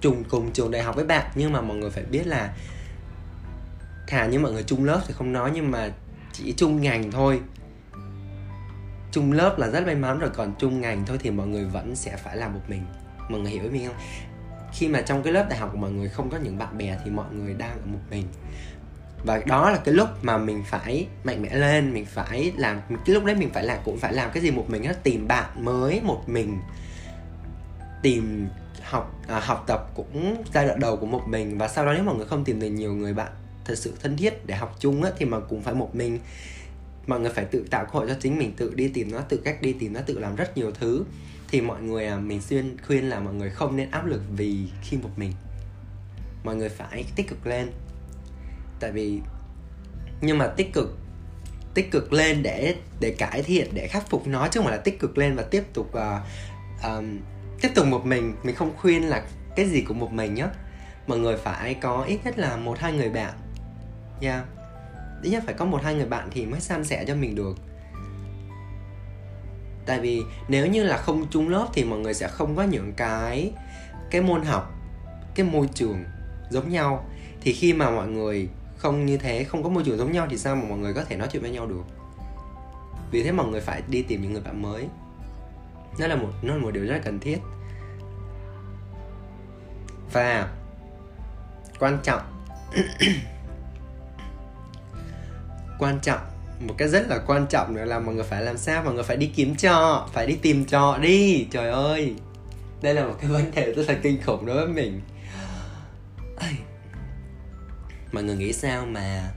chung 0.00 0.24
cùng 0.24 0.52
trường 0.52 0.70
đại 0.70 0.82
học 0.82 0.96
với 0.96 1.04
bạn. 1.04 1.30
Nhưng 1.34 1.52
mà 1.52 1.60
mọi 1.60 1.76
người 1.76 1.90
phải 1.90 2.04
biết 2.04 2.26
là, 2.26 2.54
thà 4.06 4.26
như 4.26 4.38
mọi 4.38 4.52
người 4.52 4.62
chung 4.62 4.84
lớp 4.84 5.00
thì 5.06 5.14
không 5.16 5.32
nói, 5.32 5.50
nhưng 5.54 5.70
mà 5.70 5.90
chỉ 6.34 6.54
chung 6.56 6.80
ngành 6.80 7.10
thôi. 7.10 7.40
Chung 9.12 9.32
lớp 9.32 9.58
là 9.58 9.68
rất 9.68 9.86
may 9.86 9.94
mắn 9.94 10.18
rồi 10.18 10.30
còn 10.34 10.54
chung 10.58 10.80
ngành 10.80 11.06
thôi 11.06 11.18
thì 11.20 11.30
mọi 11.30 11.46
người 11.46 11.64
vẫn 11.64 11.96
sẽ 11.96 12.16
phải 12.16 12.36
làm 12.36 12.54
một 12.54 12.60
mình. 12.68 12.82
Mọi 13.28 13.40
người 13.40 13.50
hiểu 13.50 13.62
với 13.62 13.70
mình 13.70 13.86
không? 13.86 13.96
Khi 14.72 14.88
mà 14.88 15.00
trong 15.00 15.22
cái 15.22 15.32
lớp 15.32 15.46
đại 15.50 15.58
học 15.58 15.68
của 15.72 15.78
mọi 15.78 15.90
người 15.90 16.08
không 16.08 16.30
có 16.30 16.38
những 16.38 16.58
bạn 16.58 16.78
bè 16.78 16.98
thì 17.04 17.10
mọi 17.10 17.32
người 17.32 17.54
đang 17.54 17.70
ở 17.70 17.86
một 17.86 17.98
mình. 18.10 18.26
Và 19.26 19.40
đó 19.46 19.70
là 19.70 19.78
cái 19.84 19.94
lúc 19.94 20.08
mà 20.22 20.38
mình 20.38 20.62
phải 20.66 21.06
mạnh 21.24 21.42
mẽ 21.42 21.54
lên 21.54 21.94
mình 21.94 22.04
phải 22.04 22.52
làm 22.56 22.80
cái 22.88 23.14
lúc 23.14 23.24
đấy 23.24 23.36
mình 23.36 23.50
phải 23.50 23.64
làm 23.64 23.78
cũng 23.84 23.98
phải 23.98 24.12
làm 24.12 24.30
cái 24.34 24.42
gì 24.42 24.50
một 24.50 24.70
mình 24.70 24.82
đó 24.82 24.92
tìm 25.02 25.28
bạn 25.28 25.64
mới 25.64 26.00
một 26.04 26.22
mình. 26.26 26.58
Tìm 28.02 28.48
học 28.82 29.20
à, 29.28 29.40
học 29.40 29.64
tập 29.66 29.90
cũng 29.94 30.44
giai 30.54 30.66
đoạn 30.66 30.80
đầu 30.80 30.96
của 30.96 31.06
một 31.06 31.22
mình 31.26 31.58
và 31.58 31.68
sau 31.68 31.86
đó 31.86 31.92
nếu 31.92 32.04
mọi 32.04 32.14
người 32.14 32.26
không 32.26 32.44
tìm 32.44 32.60
được 32.60 32.68
nhiều 32.68 32.94
người 32.94 33.14
bạn 33.14 33.32
thật 33.64 33.78
sự 33.78 33.92
thân 34.02 34.16
thiết 34.16 34.46
để 34.46 34.54
học 34.54 34.76
chung 34.80 35.02
á 35.02 35.10
thì 35.18 35.24
mà 35.24 35.40
cũng 35.40 35.62
phải 35.62 35.74
một 35.74 35.94
mình. 35.94 36.18
Mọi 37.06 37.20
người 37.20 37.30
phải 37.30 37.44
tự 37.44 37.66
tạo 37.70 37.84
cơ 37.84 37.90
hội 37.98 38.08
cho 38.08 38.14
chính 38.20 38.38
mình 38.38 38.52
tự 38.56 38.74
đi 38.74 38.88
tìm 38.88 39.12
nó 39.12 39.20
tự 39.20 39.36
cách 39.36 39.62
đi 39.62 39.72
tìm 39.72 39.92
nó 39.92 40.00
tự 40.06 40.18
làm 40.18 40.36
rất 40.36 40.56
nhiều 40.56 40.70
thứ. 40.70 41.04
Thì 41.48 41.60
mọi 41.60 41.82
người 41.82 42.06
à, 42.06 42.16
mình 42.16 42.40
xuyên 42.42 42.76
khuyên 42.86 43.08
là 43.08 43.20
mọi 43.20 43.34
người 43.34 43.50
không 43.50 43.76
nên 43.76 43.90
áp 43.90 44.06
lực 44.06 44.22
vì 44.36 44.68
khi 44.82 44.96
một 44.96 45.10
mình. 45.16 45.32
Mọi 46.44 46.56
người 46.56 46.68
phải 46.68 47.04
tích 47.16 47.28
cực 47.28 47.46
lên. 47.46 47.70
Tại 48.80 48.92
vì 48.92 49.20
nhưng 50.20 50.38
mà 50.38 50.46
tích 50.46 50.72
cực 50.72 50.96
tích 51.74 51.90
cực 51.90 52.12
lên 52.12 52.42
để 52.42 52.74
để 53.00 53.14
cải 53.18 53.42
thiện 53.42 53.70
để 53.74 53.88
khắc 53.88 54.10
phục 54.10 54.26
nó 54.26 54.48
chứ 54.48 54.60
không 54.60 54.66
phải 54.66 54.76
là 54.76 54.82
tích 54.82 55.00
cực 55.00 55.18
lên 55.18 55.36
và 55.36 55.42
tiếp 55.42 55.62
tục 55.72 55.92
uh, 55.96 56.22
um, 56.84 57.18
tiếp 57.60 57.70
tục 57.74 57.86
một 57.86 58.06
mình. 58.06 58.34
Mình 58.42 58.54
không 58.54 58.76
khuyên 58.76 59.08
là 59.08 59.26
cái 59.56 59.68
gì 59.68 59.80
cũng 59.80 59.98
một 59.98 60.12
mình 60.12 60.34
nhá. 60.34 60.48
Mọi 61.06 61.18
người 61.18 61.36
phải 61.36 61.74
có 61.74 62.04
ít 62.04 62.18
nhất 62.24 62.38
là 62.38 62.56
một 62.56 62.78
hai 62.78 62.92
người 62.92 63.10
bạn 63.10 63.32
yeah. 64.20 64.44
ít 65.22 65.30
nhất 65.30 65.42
phải 65.46 65.54
có 65.54 65.64
một 65.64 65.82
hai 65.82 65.94
người 65.94 66.06
bạn 66.06 66.28
thì 66.32 66.46
mới 66.46 66.60
san 66.60 66.84
sẻ 66.84 67.04
cho 67.08 67.14
mình 67.14 67.34
được. 67.34 67.56
Tại 69.86 70.00
vì 70.00 70.22
nếu 70.48 70.66
như 70.66 70.84
là 70.84 70.96
không 70.96 71.26
chung 71.30 71.48
lớp 71.48 71.66
thì 71.72 71.84
mọi 71.84 71.98
người 71.98 72.14
sẽ 72.14 72.28
không 72.28 72.56
có 72.56 72.62
những 72.62 72.92
cái 72.96 73.52
cái 74.10 74.22
môn 74.22 74.42
học, 74.42 74.72
cái 75.34 75.46
môi 75.46 75.68
trường 75.74 76.04
giống 76.50 76.68
nhau. 76.68 77.04
Thì 77.40 77.52
khi 77.52 77.72
mà 77.72 77.90
mọi 77.90 78.08
người 78.08 78.48
không 78.76 79.06
như 79.06 79.16
thế, 79.16 79.44
không 79.44 79.62
có 79.62 79.68
môi 79.68 79.84
trường 79.84 79.98
giống 79.98 80.12
nhau 80.12 80.26
thì 80.30 80.38
sao 80.38 80.56
mà 80.56 80.62
mọi 80.68 80.78
người 80.78 80.94
có 80.94 81.04
thể 81.04 81.16
nói 81.16 81.28
chuyện 81.32 81.42
với 81.42 81.50
nhau 81.50 81.66
được? 81.66 81.82
Vì 83.10 83.22
thế 83.22 83.32
mọi 83.32 83.46
người 83.46 83.60
phải 83.60 83.82
đi 83.88 84.02
tìm 84.02 84.22
những 84.22 84.32
người 84.32 84.42
bạn 84.42 84.62
mới. 84.62 84.88
Nó 85.98 86.06
là 86.06 86.16
một, 86.16 86.28
nó 86.42 86.54
là 86.54 86.62
một 86.62 86.70
điều 86.70 86.84
rất 86.84 86.92
là 86.92 87.00
cần 87.04 87.18
thiết. 87.20 87.38
Và 90.12 90.48
quan 91.78 91.98
trọng 92.02 92.22
quan 95.78 95.98
trọng. 96.02 96.20
Một 96.60 96.74
cái 96.78 96.88
rất 96.88 97.08
là 97.08 97.18
quan 97.26 97.46
trọng 97.46 97.74
nữa 97.74 97.84
là 97.84 97.98
mọi 97.98 98.14
người 98.14 98.24
phải 98.24 98.42
làm 98.42 98.58
sao? 98.58 98.82
Mọi 98.84 98.94
người 98.94 99.02
phải 99.02 99.16
đi 99.16 99.30
kiếm 99.36 99.56
trọ, 99.56 100.08
phải 100.12 100.26
đi 100.26 100.38
tìm 100.42 100.64
trọ 100.64 100.98
đi. 101.02 101.46
Trời 101.50 101.70
ơi. 101.70 102.14
Đây 102.82 102.94
là 102.94 103.06
một 103.06 103.14
cái 103.20 103.30
vấn 103.30 103.50
đề 103.54 103.72
rất 103.72 103.88
là 103.88 103.94
kinh 104.02 104.22
khủng 104.22 104.46
đối 104.46 104.56
với 104.56 104.68
mình. 104.74 105.00
Mọi 108.12 108.22
người 108.22 108.36
nghĩ 108.36 108.52
sao 108.52 108.86
mà 108.86 109.30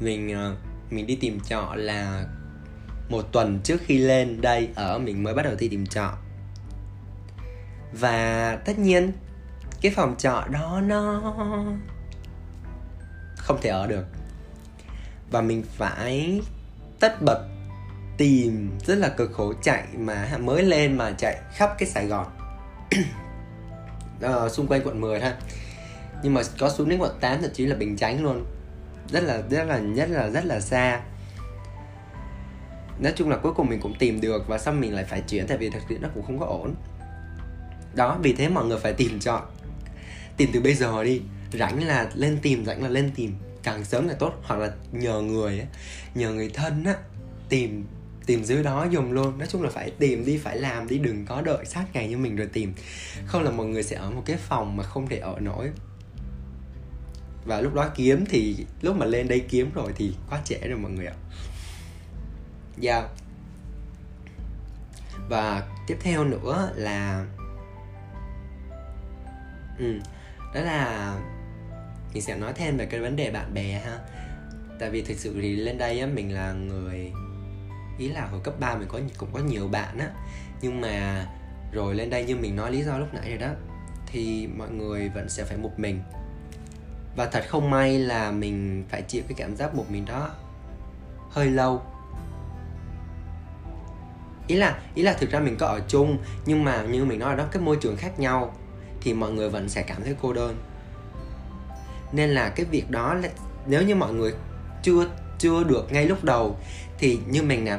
mình 0.00 0.34
ờ, 0.34 0.56
mình 0.90 1.06
đi 1.06 1.16
tìm 1.16 1.40
trọ 1.40 1.74
là 1.74 2.24
một 3.08 3.22
tuần 3.32 3.60
trước 3.64 3.80
khi 3.84 3.98
lên 3.98 4.40
đây 4.40 4.68
ở 4.74 4.98
mình 4.98 5.22
mới 5.22 5.34
bắt 5.34 5.42
đầu 5.42 5.54
đi 5.58 5.68
tìm 5.68 5.86
trọ? 5.86 6.12
Và 7.92 8.58
tất 8.64 8.78
nhiên, 8.78 9.12
cái 9.80 9.92
phòng 9.96 10.14
trọ 10.18 10.44
đó 10.50 10.80
nó 10.86 11.22
không 13.36 13.58
thể 13.62 13.70
ở 13.70 13.86
được 13.86 14.04
và 15.30 15.40
mình 15.40 15.62
phải 15.76 16.40
tất 17.00 17.22
bật 17.22 17.48
tìm 18.16 18.70
rất 18.86 18.98
là 18.98 19.08
cực 19.08 19.32
khổ 19.32 19.52
chạy 19.62 19.84
mà 19.96 20.38
mới 20.40 20.62
lên 20.62 20.96
mà 20.96 21.12
chạy 21.18 21.40
khắp 21.52 21.74
cái 21.78 21.88
Sài 21.88 22.06
Gòn. 22.06 22.26
À, 24.22 24.48
xung 24.52 24.66
quanh 24.66 24.82
quận 24.84 25.00
10 25.00 25.20
ha 25.20 25.36
nhưng 26.24 26.34
mà 26.34 26.42
có 26.58 26.70
xuống 26.70 26.88
đến 26.88 26.98
quận 26.98 27.16
8 27.20 27.42
thậm 27.42 27.50
chí 27.54 27.66
là 27.66 27.76
Bình 27.76 27.96
Chánh 27.96 28.22
luôn. 28.22 28.44
Rất 29.10 29.24
là 29.24 29.42
rất 29.50 29.64
là 29.64 29.78
nhất 29.78 30.10
là 30.10 30.30
rất 30.30 30.44
là 30.44 30.60
xa. 30.60 31.00
Nói 32.98 33.12
chung 33.16 33.30
là 33.30 33.36
cuối 33.36 33.52
cùng 33.52 33.68
mình 33.68 33.80
cũng 33.80 33.94
tìm 33.98 34.20
được 34.20 34.48
và 34.48 34.58
xong 34.58 34.80
mình 34.80 34.94
lại 34.94 35.04
phải 35.04 35.20
chuyển 35.20 35.46
tại 35.46 35.58
vì 35.58 35.70
thực 35.70 35.82
sự 35.88 35.98
nó 36.00 36.08
cũng 36.14 36.22
không 36.22 36.38
có 36.38 36.46
ổn. 36.46 36.74
Đó 37.94 38.18
vì 38.22 38.32
thế 38.32 38.48
mọi 38.48 38.64
người 38.64 38.78
phải 38.78 38.92
tìm 38.92 39.20
chọn. 39.20 39.42
Tìm 40.36 40.50
từ 40.52 40.60
bây 40.60 40.74
giờ 40.74 41.04
đi. 41.04 41.22
Rảnh 41.52 41.86
là 41.86 42.10
lên 42.14 42.38
tìm 42.42 42.64
rảnh 42.64 42.82
là 42.82 42.88
lên 42.88 43.10
tìm 43.14 43.34
càng 43.64 43.84
sớm 43.84 44.08
càng 44.08 44.16
tốt 44.18 44.34
hoặc 44.42 44.56
là 44.56 44.72
nhờ 44.92 45.20
người 45.20 45.60
á 45.60 45.66
nhờ 46.14 46.32
người 46.32 46.50
thân 46.54 46.84
á 46.84 46.94
tìm 47.48 47.86
tìm 48.26 48.44
dưới 48.44 48.62
đó 48.62 48.86
dùng 48.90 49.12
luôn. 49.12 49.38
Nói 49.38 49.48
chung 49.50 49.62
là 49.62 49.70
phải 49.70 49.90
tìm 49.90 50.24
đi 50.24 50.38
phải 50.38 50.58
làm 50.58 50.88
đi 50.88 50.98
đừng 50.98 51.26
có 51.26 51.40
đợi 51.40 51.64
sát 51.64 51.84
ngày 51.92 52.08
như 52.08 52.18
mình 52.18 52.36
rồi 52.36 52.48
tìm. 52.52 52.74
Không 53.26 53.42
là 53.42 53.50
mọi 53.50 53.66
người 53.66 53.82
sẽ 53.82 53.96
ở 53.96 54.10
một 54.10 54.22
cái 54.26 54.36
phòng 54.36 54.76
mà 54.76 54.84
không 54.84 55.08
thể 55.08 55.16
ở 55.18 55.40
nổi. 55.40 55.70
Và 57.46 57.60
lúc 57.60 57.74
đó 57.74 57.88
kiếm 57.94 58.24
thì 58.28 58.66
lúc 58.82 58.96
mà 58.96 59.06
lên 59.06 59.28
đây 59.28 59.40
kiếm 59.40 59.70
rồi 59.74 59.92
thì 59.96 60.14
quá 60.30 60.40
trễ 60.44 60.58
rồi 60.68 60.78
mọi 60.78 60.90
người 60.90 61.06
ạ. 61.06 61.14
Yeah. 62.82 63.04
và 65.28 65.68
tiếp 65.86 65.96
theo 66.00 66.24
nữa 66.24 66.72
là 66.76 67.26
ừ, 69.78 69.98
đó 70.54 70.60
là 70.60 71.14
mình 72.14 72.22
sẽ 72.22 72.36
nói 72.36 72.52
thêm 72.56 72.76
về 72.76 72.86
cái 72.86 73.00
vấn 73.00 73.16
đề 73.16 73.30
bạn 73.30 73.54
bè 73.54 73.80
ha. 73.84 73.98
Tại 74.78 74.90
vì 74.90 75.02
thực 75.02 75.18
sự 75.18 75.38
thì 75.42 75.56
lên 75.56 75.78
đây 75.78 76.00
á, 76.00 76.06
mình 76.06 76.34
là 76.34 76.52
người, 76.52 77.12
ý 77.98 78.08
là 78.08 78.26
hồi 78.26 78.40
cấp 78.44 78.54
3 78.60 78.76
mình 78.76 78.88
có, 78.88 79.00
cũng 79.18 79.28
có 79.32 79.40
nhiều 79.40 79.68
bạn 79.68 79.98
á. 79.98 80.10
Nhưng 80.60 80.80
mà 80.80 81.26
rồi 81.72 81.94
lên 81.94 82.10
đây 82.10 82.24
như 82.24 82.36
mình 82.36 82.56
nói 82.56 82.72
lý 82.72 82.82
do 82.82 82.98
lúc 82.98 83.14
nãy 83.14 83.28
rồi 83.28 83.38
đó, 83.38 83.54
thì 84.06 84.46
mọi 84.46 84.70
người 84.70 85.08
vẫn 85.08 85.28
sẽ 85.28 85.44
phải 85.44 85.56
một 85.56 85.72
mình. 85.76 86.00
Và 87.16 87.26
thật 87.26 87.44
không 87.48 87.70
may 87.70 87.98
là 87.98 88.30
mình 88.30 88.84
phải 88.88 89.02
chịu 89.02 89.22
cái 89.28 89.34
cảm 89.36 89.56
giác 89.56 89.74
một 89.74 89.90
mình 89.90 90.04
đó 90.04 90.30
hơi 91.30 91.50
lâu. 91.50 91.82
Ý 94.46 94.56
là 94.56 94.78
ý 94.94 95.02
là 95.02 95.12
thực 95.12 95.30
ra 95.30 95.40
mình 95.40 95.56
có 95.56 95.66
ở 95.66 95.80
chung, 95.88 96.18
nhưng 96.46 96.64
mà 96.64 96.82
như 96.82 97.04
mình 97.04 97.18
nói 97.18 97.36
đó, 97.36 97.44
cái 97.52 97.62
môi 97.62 97.78
trường 97.80 97.96
khác 97.96 98.20
nhau, 98.20 98.54
thì 99.00 99.14
mọi 99.14 99.32
người 99.32 99.50
vẫn 99.50 99.68
sẽ 99.68 99.82
cảm 99.82 100.02
thấy 100.02 100.16
cô 100.22 100.32
đơn 100.32 100.56
nên 102.14 102.30
là 102.30 102.48
cái 102.48 102.66
việc 102.66 102.90
đó 102.90 103.14
là 103.14 103.28
nếu 103.66 103.82
như 103.82 103.94
mọi 103.94 104.12
người 104.12 104.34
chưa 104.82 105.06
chưa 105.38 105.64
được 105.64 105.92
ngay 105.92 106.06
lúc 106.06 106.24
đầu 106.24 106.58
thì 106.98 107.18
như 107.26 107.42
mình 107.42 107.64
nè 107.64 107.78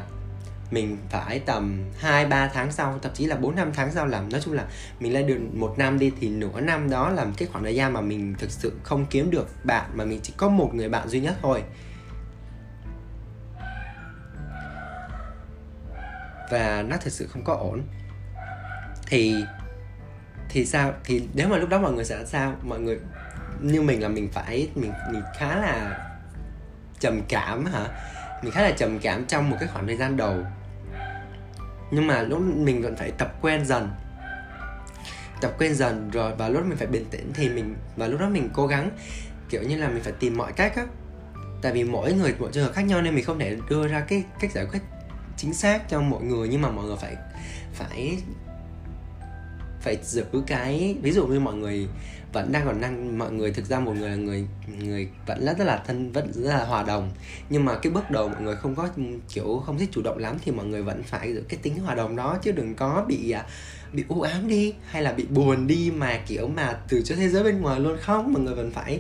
mình 0.72 0.98
phải 1.10 1.40
tầm 1.40 1.84
2 2.00 2.26
3 2.26 2.48
tháng 2.48 2.72
sau, 2.72 3.00
thậm 3.02 3.12
chí 3.14 3.26
là 3.26 3.36
4 3.36 3.56
5 3.56 3.72
tháng 3.74 3.92
sau 3.92 4.06
làm 4.06 4.32
nói 4.32 4.42
chung 4.42 4.54
là 4.54 4.66
mình 5.00 5.14
lên 5.14 5.28
được 5.28 5.40
một 5.54 5.76
năm 5.78 6.00
đi 6.00 6.12
thì 6.20 6.30
nửa 6.30 6.62
năm 6.62 6.90
đó 6.90 7.10
là 7.10 7.26
cái 7.38 7.48
khoảng 7.52 7.64
thời 7.64 7.76
gian 7.76 7.94
mà 7.94 8.02
mình 8.02 8.36
thực 8.38 8.52
sự 8.52 8.74
không 8.84 9.06
kiếm 9.10 9.32
được 9.32 9.48
bạn 9.64 9.90
mà 9.94 10.06
mình 10.06 10.20
chỉ 10.24 10.34
có 10.38 10.50
một 10.50 10.72
người 10.74 10.90
bạn 10.90 11.10
duy 11.10 11.20
nhất 11.20 11.36
thôi. 11.42 11.64
Và 16.52 16.84
nó 16.88 16.98
thực 16.98 17.14
sự 17.14 17.28
không 17.28 17.44
có 17.44 17.54
ổn. 17.54 17.82
Thì 19.08 19.36
thì 20.50 20.66
sao? 20.66 20.94
Thì 21.04 21.28
nếu 21.34 21.48
mà 21.48 21.58
lúc 21.58 21.70
đó 21.70 21.80
mọi 21.80 21.94
người 21.94 22.06
sẽ 22.06 22.26
sao? 22.26 22.56
Mọi 22.64 22.80
người 22.80 23.00
như 23.62 23.82
mình 23.82 24.02
là 24.02 24.08
mình 24.08 24.30
phải, 24.34 24.70
mình 24.76 24.92
mình 25.12 25.22
khá 25.38 25.56
là 25.56 26.00
trầm 27.00 27.22
cảm 27.30 27.66
hả? 27.66 27.88
Mình 28.44 28.52
khá 28.52 28.62
là 28.62 28.72
trầm 28.72 29.00
cảm 29.00 29.26
trong 29.26 29.50
một 29.50 29.58
cái 29.60 29.70
khoảng 29.74 29.88
thời 29.88 29.98
gian 29.98 30.18
đầu. 30.18 30.44
Nhưng 31.92 32.08
mà 32.08 32.22
lúc 32.22 32.42
mình 32.42 32.82
vẫn 32.82 32.96
phải 32.96 33.12
tập 33.12 33.34
quen 33.42 33.66
dần. 33.66 33.90
Tập 35.42 35.52
quen 35.58 35.76
dần 35.76 36.10
rồi 36.10 36.36
và 36.36 36.50
lúc 36.50 36.66
mình 36.66 36.78
phải 36.78 36.88
bình 36.88 37.06
tĩnh 37.12 37.32
thì 37.34 37.50
mình, 37.50 37.76
và 37.96 38.08
lúc 38.08 38.20
đó 38.20 38.30
mình 38.30 38.50
cố 38.54 38.68
gắng, 38.68 38.90
kiểu 39.50 39.62
như 39.64 39.78
là 39.78 39.88
mình 39.88 40.04
phải 40.04 40.14
tìm 40.20 40.38
mọi 40.38 40.52
cách 40.52 40.76
á. 40.76 40.86
Tại 41.62 41.72
vì 41.72 41.84
mỗi 41.84 42.14
người, 42.14 42.36
mỗi 42.40 42.50
trường 42.54 42.66
hợp 42.66 42.74
khác 42.74 42.82
nhau 42.82 43.02
nên 43.02 43.16
mình 43.16 43.26
không 43.26 43.40
thể 43.40 43.58
đưa 43.70 43.88
ra 43.88 44.00
cái 44.00 44.24
cách 44.40 44.52
giải 44.52 44.66
quyết 44.66 44.80
chính 45.38 45.54
xác 45.54 45.90
cho 45.90 46.02
mọi 46.02 46.24
người, 46.24 46.48
nhưng 46.48 46.62
mà 46.62 46.70
mọi 46.70 46.86
người 46.86 46.98
phải 47.02 47.16
phải 47.74 48.18
phải 49.86 49.98
giữ 50.04 50.26
cái 50.48 50.96
ví 51.02 51.12
dụ 51.12 51.28
như 51.28 51.40
mọi 51.40 51.54
người 51.54 51.88
vẫn 52.34 52.52
đang 52.52 52.66
còn 52.66 52.82
năng 52.82 53.18
mọi 53.18 53.32
người 53.32 53.52
thực 53.52 53.66
ra 53.66 53.80
một 53.80 53.94
người 53.94 54.10
là 54.10 54.16
người 54.16 54.48
người 54.80 55.10
vẫn 55.28 55.46
rất, 55.46 55.60
là 55.60 55.84
thân 55.88 56.12
vẫn 56.12 56.32
rất 56.34 56.50
là 56.50 56.66
hòa 56.66 56.84
đồng. 56.84 57.12
Nhưng 57.50 57.66
mà 57.66 57.78
cái 57.78 57.92
bước 57.92 58.12
đầu 58.12 58.30
mọi 58.30 58.42
người 58.42 58.56
không 58.56 58.76
có 58.76 58.90
kiểu 59.34 59.64
không 59.66 59.78
thích 59.78 59.90
chủ 59.92 60.02
động 60.02 60.18
lắm 60.18 60.38
thì 60.46 60.52
mọi 60.52 60.66
người 60.66 60.84
vẫn 60.84 61.04
phải 61.04 61.34
giữ 61.34 61.44
cái 61.50 61.60
tính 61.62 61.78
hòa 61.78 61.96
đồng 61.96 62.16
đó. 62.16 62.38
Chứ 62.42 62.52
đừng 62.52 62.76
có 62.76 63.06
bị 63.08 63.32
à, 63.32 63.46
bị 63.94 64.04
u 64.08 64.22
ám 64.22 64.48
đi 64.48 64.74
hay 64.86 65.02
là 65.02 65.14
bị 65.14 65.26
buồn 65.26 65.68
đi 65.68 65.92
mà 65.96 66.20
kiểu 66.28 66.48
mà 66.48 66.78
từ 66.90 67.02
cho 67.02 67.16
thế 67.16 67.30
giới 67.30 67.44
bên 67.44 67.62
ngoài 67.62 67.80
luôn. 67.80 67.98
Không 68.02 68.34
mọi 68.34 68.42
người 68.42 68.56
vẫn 68.56 68.72
phải 68.72 69.00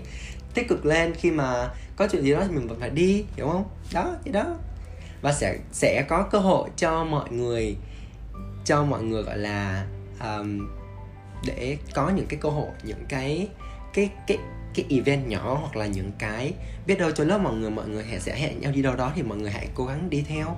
tích 0.53 0.67
cực 0.67 0.85
lên. 0.85 1.13
Khi 1.13 1.31
mà 1.31 1.69
có 1.95 2.07
chuyện 2.11 2.23
gì 2.23 2.31
đó 2.31 2.43
thì 2.47 2.55
mình 2.55 2.67
vẫn 2.67 2.79
phải 2.79 2.89
đi 2.89 3.25
hiểu 3.35 3.47
không? 3.47 3.65
Đó 3.93 4.15
vậy 4.23 4.33
đó. 4.33 4.55
Và 5.21 5.33
sẽ 5.33 5.57
sẽ 5.71 6.05
có 6.09 6.23
cơ 6.31 6.39
hội 6.39 6.69
cho 6.77 7.03
mọi 7.03 7.31
người 7.31 7.75
cho 8.65 8.83
mọi 8.83 9.03
người 9.03 9.23
gọi 9.23 9.37
là 9.37 9.87
um, 10.21 10.67
để 11.45 11.77
có 11.93 12.09
những 12.09 12.27
cái 12.27 12.39
cơ 12.39 12.49
hội 12.49 12.69
những 12.83 13.05
cái 13.09 13.47
cái 13.93 14.09
cái 14.27 14.37
cái 14.75 14.85
event 14.89 15.27
nhỏ 15.27 15.57
hoặc 15.61 15.75
là 15.75 15.85
những 15.85 16.11
cái 16.19 16.53
biết 16.87 16.99
đâu 16.99 17.11
cho 17.11 17.23
lớp 17.23 17.37
mọi 17.37 17.53
người 17.53 17.69
mọi 17.69 17.87
người 17.87 18.05
sẽ 18.19 18.35
hẹn 18.35 18.59
nhau 18.59 18.71
đi 18.71 18.81
đâu 18.81 18.95
đó 18.95 19.11
thì 19.15 19.23
mọi 19.23 19.37
người 19.37 19.51
hãy 19.51 19.67
cố 19.73 19.85
gắng 19.85 20.09
đi 20.09 20.23
theo. 20.27 20.55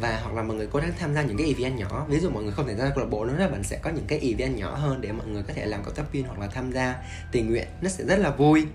Và 0.00 0.20
hoặc 0.22 0.34
là 0.34 0.42
mọi 0.42 0.56
người 0.56 0.66
cố 0.66 0.78
gắng 0.78 0.92
tham 0.98 1.14
gia 1.14 1.22
những 1.22 1.36
cái 1.36 1.46
event 1.46 1.78
nhỏ. 1.78 2.06
Ví 2.08 2.20
dụ 2.20 2.30
mọi 2.30 2.42
người 2.42 2.52
không 2.52 2.66
thể 2.66 2.74
tham 2.74 2.88
gia 2.88 2.94
câu 2.94 3.04
lạc 3.04 3.10
bộ 3.10 3.24
nữa 3.24 3.36
là 3.38 3.48
bạn 3.48 3.62
sẽ 3.62 3.78
có 3.82 3.90
những 3.90 4.04
cái 4.08 4.18
event 4.18 4.56
nhỏ 4.56 4.74
hơn 4.74 5.00
để 5.00 5.12
mọi 5.12 5.26
người 5.26 5.42
có 5.42 5.52
thể 5.54 5.66
làm 5.66 5.82
cộng 5.82 5.94
tác 5.94 6.12
viên 6.12 6.24
hoặc 6.24 6.38
là 6.38 6.46
tham 6.46 6.72
gia 6.72 7.02
tình 7.32 7.50
nguyện. 7.50 7.68
Nó 7.80 7.88
sẽ 7.88 8.04
rất 8.04 8.18
là 8.18 8.30
vui. 8.30 8.66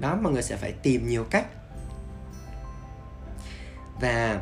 Đó 0.00 0.18
mọi 0.22 0.32
người 0.32 0.42
sẽ 0.42 0.56
phải 0.56 0.72
tìm 0.72 1.08
nhiều 1.08 1.24
cách. 1.30 1.46
Và 4.00 4.40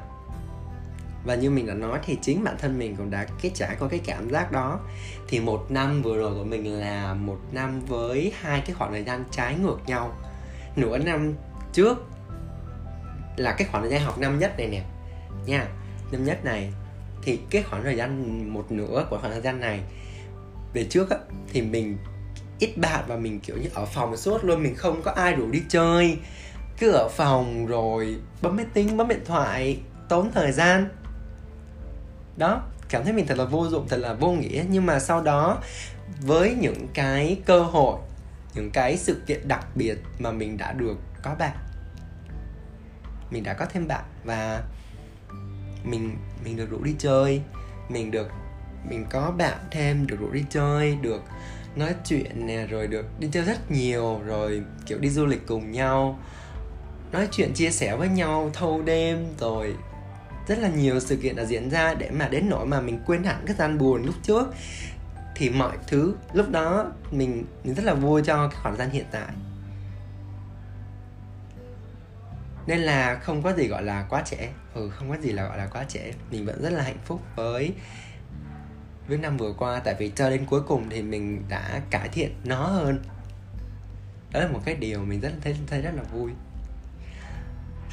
và 1.24 1.34
như 1.34 1.50
mình 1.50 1.66
đã 1.66 1.74
nói 1.74 1.98
thì 2.04 2.18
chính 2.22 2.44
bản 2.44 2.54
thân 2.58 2.78
mình 2.78 2.96
cũng 2.96 3.10
đã 3.10 3.26
cái 3.42 3.50
trải 3.54 3.76
qua 3.78 3.88
cái 3.88 4.00
cảm 4.04 4.30
giác 4.30 4.52
đó. 4.52 4.80
Thì 5.28 5.40
một 5.40 5.66
năm 5.68 6.02
vừa 6.02 6.16
rồi 6.16 6.34
của 6.34 6.44
mình 6.44 6.80
là 6.80 7.14
một 7.14 7.38
năm 7.52 7.80
với 7.80 8.32
hai 8.40 8.62
cái 8.66 8.74
khoảng 8.78 8.92
thời 8.92 9.04
gian 9.04 9.24
trái 9.30 9.54
ngược 9.54 9.78
nhau. 9.86 10.16
Nửa 10.76 10.98
năm 10.98 11.34
trước 11.72 12.06
là 13.36 13.52
cái 13.52 13.68
khoảng 13.70 13.82
thời 13.82 13.92
gian 13.92 14.02
học 14.02 14.18
năm 14.18 14.38
nhất 14.38 14.54
này 14.58 14.68
nè, 14.68 14.82
nha. 15.46 15.68
Năm 16.12 16.24
nhất 16.24 16.44
này 16.44 16.72
thì 17.22 17.40
cái 17.50 17.62
khoảng 17.62 17.82
thời 17.82 17.96
gian 17.96 18.44
một 18.54 18.72
nửa 18.72 19.06
của 19.10 19.18
khoảng 19.20 19.32
thời 19.32 19.42
gian 19.42 19.60
này, 19.60 19.80
về 20.72 20.84
trước 20.84 21.10
á, 21.10 21.16
thì 21.52 21.62
mình 21.62 21.98
ít 22.58 22.78
bạn 22.78 23.04
và 23.06 23.16
mình, 23.16 23.40
kiểu 23.40 23.56
như, 23.56 23.68
ở 23.74 23.86
phòng 23.86 24.16
suốt 24.16 24.44
luôn, 24.44 24.62
mình 24.62 24.74
không 24.74 25.02
có 25.02 25.10
ai 25.10 25.32
rủ 25.32 25.50
đi 25.50 25.62
chơi. 25.68 26.18
Cứ 26.78 26.90
ở 26.92 27.08
phòng 27.08 27.66
rồi 27.66 28.16
bấm 28.42 28.56
máy 28.56 28.66
tính, 28.74 28.96
bấm 28.96 29.08
điện 29.08 29.24
thoại, 29.24 29.78
tốn 30.08 30.30
thời 30.34 30.52
gian 30.52 30.88
đó, 32.36 32.62
cảm 32.88 33.04
thấy 33.04 33.12
mình 33.12 33.26
thật 33.26 33.38
là 33.38 33.44
vô 33.44 33.68
dụng, 33.68 33.88
thật 33.88 33.96
là 33.96 34.12
vô 34.12 34.32
nghĩa. 34.32 34.64
Nhưng 34.70 34.86
mà 34.86 35.00
sau 35.00 35.22
đó, 35.22 35.58
với 36.20 36.54
những 36.54 36.88
cái 36.94 37.40
cơ 37.46 37.62
hội, 37.62 37.98
những 38.54 38.70
cái 38.70 38.96
sự 38.96 39.22
kiện 39.26 39.48
đặc 39.48 39.66
biệt 39.74 39.98
mà 40.18 40.32
mình 40.32 40.56
đã 40.56 40.72
được 40.72 40.96
có 41.22 41.34
bạn, 41.34 41.56
mình 43.30 43.44
đã 43.44 43.54
có 43.54 43.64
thêm 43.64 43.88
bạn 43.88 44.04
và 44.24 44.62
mình 45.84 46.16
mình 46.44 46.56
được 46.56 46.70
rủ 46.70 46.84
đi 46.84 46.94
chơi, 46.98 47.42
mình 47.88 48.10
được, 48.10 48.28
mình 48.88 49.06
có 49.10 49.30
bạn 49.30 49.58
thêm, 49.70 50.06
được 50.06 50.16
rủ 50.20 50.30
đi 50.30 50.44
chơi, 50.50 50.96
được 51.02 51.22
nói 51.76 51.94
chuyện 52.04 52.46
nè, 52.46 52.66
rồi 52.66 52.86
được 52.86 53.06
đi 53.18 53.28
chơi 53.32 53.42
rất 53.42 53.70
nhiều, 53.70 54.20
rồi, 54.26 54.62
kiểu, 54.86 54.98
đi 54.98 55.08
du 55.08 55.26
lịch 55.26 55.46
cùng 55.46 55.72
nhau, 55.72 56.18
nói 57.12 57.28
chuyện, 57.30 57.52
chia 57.54 57.70
sẻ 57.70 57.96
với 57.96 58.08
nhau, 58.08 58.50
thâu 58.54 58.82
đêm, 58.82 59.26
rồi 59.38 59.74
rất 60.50 60.58
là 60.58 60.68
nhiều 60.68 61.00
sự 61.00 61.16
kiện 61.16 61.36
đã 61.36 61.44
diễn 61.44 61.70
ra 61.70 61.94
để 61.94 62.10
mà 62.10 62.28
đến 62.28 62.48
nỗi 62.48 62.66
mà 62.66 62.80
mình 62.80 63.00
quên 63.06 63.24
hẳn 63.24 63.42
cái 63.46 63.56
gian 63.56 63.78
buồn 63.78 64.02
lúc 64.04 64.14
trước. 64.22 64.54
Thì 65.34 65.50
mọi 65.50 65.76
thứ 65.86 66.14
lúc 66.32 66.50
đó 66.50 66.92
mình 67.10 67.44
mình 67.64 67.74
rất 67.74 67.84
là 67.84 67.94
vui 67.94 68.22
cho 68.24 68.48
cái 68.48 68.58
khoảng 68.62 68.76
gian 68.76 68.90
hiện 68.90 69.04
tại. 69.10 69.28
Nên 72.66 72.78
là 72.78 73.18
không 73.22 73.42
có 73.42 73.52
gì 73.52 73.66
gọi 73.66 73.82
là 73.82 74.06
quá 74.10 74.22
trẻ 74.26 74.52
ừ 74.74 74.90
không 74.90 75.10
có 75.10 75.16
gì 75.16 75.32
là 75.32 75.44
gọi 75.44 75.58
là 75.58 75.66
quá 75.66 75.84
trẻ 75.88 76.12
mình 76.30 76.46
vẫn 76.46 76.62
rất 76.62 76.70
là 76.70 76.82
hạnh 76.82 76.98
phúc 77.04 77.20
với 77.36 77.74
với 79.08 79.18
năm 79.18 79.36
vừa 79.36 79.52
qua. 79.52 79.80
Tại 79.84 79.94
vì 79.98 80.12
cho 80.14 80.30
đến 80.30 80.46
cuối 80.46 80.62
cùng 80.62 80.90
thì 80.90 81.02
mình 81.02 81.42
đã 81.48 81.80
cải 81.90 82.08
thiện 82.08 82.34
nó 82.44 82.66
hơn. 82.66 83.02
Đó 84.32 84.40
là 84.40 84.48
một 84.48 84.60
cái 84.64 84.74
điều 84.74 85.04
mình 85.04 85.20
rất 85.20 85.32
thấy 85.42 85.56
thấy 85.66 85.82
rất 85.82 85.94
là 85.94 86.02
vui 86.02 86.30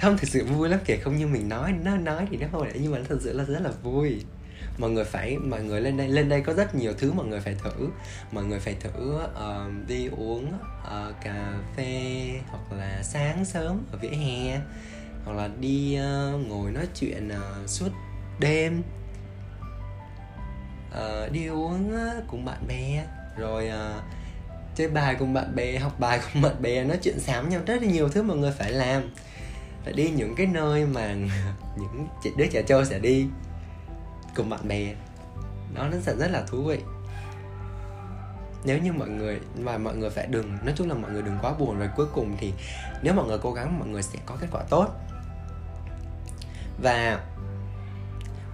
không 0.01 0.17
thực 0.17 0.29
sự 0.29 0.45
vui 0.45 0.69
lắm 0.69 0.79
kể 0.85 0.97
không 0.97 1.17
như 1.17 1.27
mình 1.27 1.49
nói. 1.49 1.73
Nó 1.83 1.97
nói 1.97 2.27
thì 2.31 2.37
nó 2.37 2.47
không 2.51 2.61
phải 2.61 2.79
nhưng 2.81 2.91
mà 2.91 2.97
nó 2.97 3.05
thật 3.09 3.17
sự 3.21 3.33
là 3.33 3.43
rất 3.43 3.59
là 3.61 3.71
vui. 3.83 4.23
Mọi 4.77 4.89
người 4.89 5.03
phải 5.03 5.37
mọi 5.37 5.63
người 5.63 5.81
lên 5.81 5.97
đây 5.97 6.07
lên 6.07 6.29
đây 6.29 6.41
có 6.41 6.53
rất 6.53 6.75
nhiều 6.75 6.93
thứ 6.97 7.11
mọi 7.11 7.25
người 7.25 7.39
phải 7.39 7.55
thử. 7.63 7.89
Mọi 8.31 8.45
người 8.45 8.59
phải 8.59 8.75
thử 8.79 9.15
uh, 9.15 9.87
đi 9.87 10.07
uống 10.07 10.53
uh, 10.83 11.15
cà 11.23 11.53
phê 11.77 12.31
hoặc 12.47 12.77
là 12.77 13.03
sáng 13.03 13.45
sớm 13.45 13.83
ở 13.91 13.97
vỉa 13.97 14.09
hè. 14.09 14.59
Hoặc 15.25 15.33
là 15.33 15.49
đi 15.59 15.99
uh, 15.99 16.47
ngồi 16.47 16.71
nói 16.71 16.87
chuyện 16.99 17.29
uh, 17.29 17.69
suốt 17.69 17.89
đêm. 18.39 18.83
Uh, 20.91 21.31
đi 21.31 21.47
uống 21.47 21.91
uh, 21.95 22.23
cùng 22.27 22.45
bạn 22.45 22.67
bè. 22.67 23.05
Rồi 23.37 23.67
uh, 23.67 24.03
chơi 24.75 24.89
bài 24.89 25.15
cùng 25.19 25.33
bạn 25.33 25.55
bè 25.55 25.77
học 25.77 25.99
bài 25.99 26.19
cùng 26.33 26.41
bạn 26.41 26.61
bè 26.61 26.83
nói 26.83 26.97
chuyện 27.01 27.19
xám 27.19 27.49
nhau. 27.49 27.61
Rất 27.65 27.81
là 27.81 27.87
nhiều 27.87 28.09
thứ 28.09 28.23
mọi 28.23 28.37
người 28.37 28.51
phải 28.51 28.71
làm 28.71 29.03
phải 29.87 29.93
đi 29.93 30.09
những 30.09 30.35
cái 30.35 30.47
nơi 30.47 30.85
mà 30.85 31.13
những 31.77 32.07
đứa 32.37 32.47
trẻ 32.47 32.61
trâu 32.61 32.85
sẽ 32.85 32.99
đi 32.99 33.27
cùng 34.35 34.49
bạn 34.49 34.67
bè. 34.67 34.93
Nó 35.75 35.87
nó 35.87 35.97
sẽ 36.01 36.15
rất 36.15 36.31
là 36.31 36.43
thú 36.47 36.63
vị. 36.63 36.79
Nếu 38.65 38.77
như 38.77 38.93
mọi 38.93 39.09
người 39.09 39.39
mà 39.59 39.77
mọi 39.77 39.95
người 39.95 40.09
phải 40.09 40.27
đừng 40.27 40.57
nói 40.63 40.73
chung 40.77 40.89
là 40.89 40.95
mọi 40.95 41.11
người 41.11 41.21
đừng 41.21 41.37
quá 41.41 41.53
buồn 41.59 41.79
rồi 41.79 41.89
cuối 41.95 42.05
cùng 42.13 42.35
thì 42.39 42.53
nếu 43.01 43.13
mọi 43.13 43.25
người 43.25 43.37
cố 43.41 43.53
gắng 43.53 43.79
mọi 43.79 43.87
người 43.87 44.03
sẽ 44.03 44.19
có 44.25 44.35
kết 44.41 44.47
quả 44.51 44.63
tốt. 44.69 44.87
Và 46.81 47.19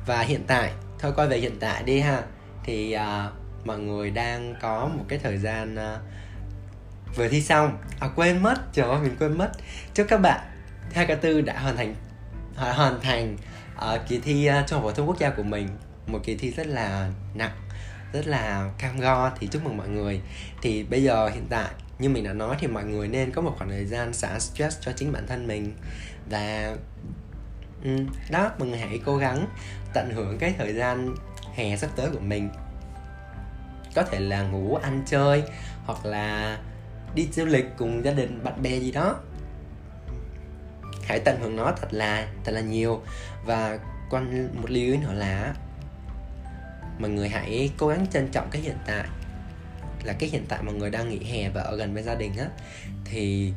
và 0.06 0.22
hiện 0.22 0.44
tại 0.48 0.74
thôi 1.00 1.14
quay 1.16 1.28
về 1.28 1.38
hiện 1.38 1.58
tại 1.60 1.84
đi 1.84 2.00
ha. 2.00 2.24
Thì 2.64 2.96
uh, 2.96 3.66
mọi 3.66 3.80
người 3.80 4.12
đang 4.12 4.56
có 4.62 4.90
một 4.98 5.04
cái 5.08 5.20
thời 5.20 5.38
gian 5.38 5.76
uh, 5.76 7.16
vừa 7.16 7.28
thi 7.28 7.42
xong. 7.42 7.78
À 8.00 8.10
quên 8.16 8.44
mất 8.44 8.74
trời 8.74 8.90
ơi 8.90 9.00
mình 9.04 9.16
quên 9.20 9.38
mất. 9.38 9.52
Chúc 9.94 10.08
các 10.10 10.18
bạn 10.18 10.53
hai 10.94 11.06
k 11.06 11.22
tư 11.22 11.42
đã 11.42 11.60
hoàn 11.60 11.78
thành 11.78 11.96
hoàn 12.56 13.02
thành 13.02 13.38
uh, 13.76 14.08
kỳ 14.08 14.20
thi 14.20 14.50
uh, 14.50 14.68
trung 14.68 14.80
học 14.80 14.84
phổ 14.84 14.92
thông 14.92 15.08
quốc 15.08 15.20
gia 15.20 15.30
của 15.30 15.44
mình. 15.44 15.68
Một 16.08 16.20
kỳ 16.24 16.36
thi 16.36 16.52
rất 16.52 16.68
là 16.68 17.10
nặng 17.34 17.52
rất 18.14 18.28
là 18.28 18.72
cam 18.78 19.00
go 19.00 19.32
thì 19.40 19.48
chúc 19.48 19.64
mừng 19.64 19.78
mọi 19.78 19.90
người. 19.90 20.22
Thì 20.62 20.84
bây 20.84 21.04
giờ 21.04 21.30
hiện 21.30 21.46
tại 21.50 21.70
như 22.00 22.10
mình 22.10 22.24
đã 22.24 22.34
nói 22.34 22.56
thì 22.60 22.68
mọi 22.68 22.84
người 22.84 23.08
nên 23.08 23.32
có 23.32 23.42
một 23.42 23.56
khoảng 23.58 23.70
thời 23.70 23.86
gian 23.86 24.14
xả 24.14 24.40
stress 24.40 24.78
cho 24.82 24.92
chính 24.92 25.12
bản 25.12 25.28
thân 25.28 25.48
mình. 25.48 25.74
Và 26.30 26.76
đó 28.30 28.52
mọi 28.60 28.68
người 28.68 28.80
hãy 28.80 29.00
cố 29.06 29.18
gắng 29.18 29.48
tận 29.94 30.12
hưởng 30.12 30.38
cái 30.38 30.54
thời 30.58 30.74
gian 30.74 31.16
hè 31.56 31.78
sắp 31.78 31.90
tới 31.96 32.10
của 32.10 32.20
mình. 32.20 32.50
Có 33.96 34.04
thể 34.04 34.20
là 34.20 34.42
ngủ 34.42 34.76
ăn 34.76 35.04
chơi 35.06 35.44
hoặc 35.86 36.06
là 36.06 36.58
đi 37.16 37.28
du 37.32 37.46
lịch 37.46 37.66
cùng 37.78 38.06
gia 38.06 38.12
đình 38.12 38.44
bạn 38.44 38.62
bè 38.62 38.78
gì 38.78 38.92
đó 38.92 39.16
hãy 41.06 41.20
tận 41.20 41.40
hưởng 41.42 41.56
nó 41.56 41.74
thật 41.82 41.88
là 41.94 42.28
thật 42.44 42.52
là 42.52 42.62
nhiều. 42.62 43.02
Và 43.46 43.80
quan 44.10 44.50
một 44.62 44.70
lưu 44.70 44.84
ý 44.84 44.98
nữa 44.98 45.14
là 45.14 45.56
mọi 47.00 47.10
người 47.10 47.30
hãy 47.30 47.72
cố 47.78 47.88
gắng 47.88 48.08
trân 48.14 48.28
trọng 48.28 48.48
cái 48.52 48.62
hiện 48.62 48.78
tại 48.86 49.06
là 50.04 50.14
cái 50.14 50.30
hiện 50.30 50.46
tại 50.50 50.64
mọi 50.64 50.76
người 50.76 50.90
đang 50.90 51.10
nghỉ 51.10 51.24
hè 51.24 51.50
và 51.50 51.62
ở 51.62 51.76
gần 51.76 51.94
với 51.94 52.04
gia 52.04 52.16
đình 52.16 52.38
á. 52.38 52.48
Thì 53.06 53.54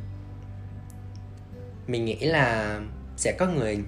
mình 1.86 2.04
nghĩ 2.04 2.16
là 2.16 2.80
sẽ 3.16 3.32
có 3.38 3.46
người 3.46 3.78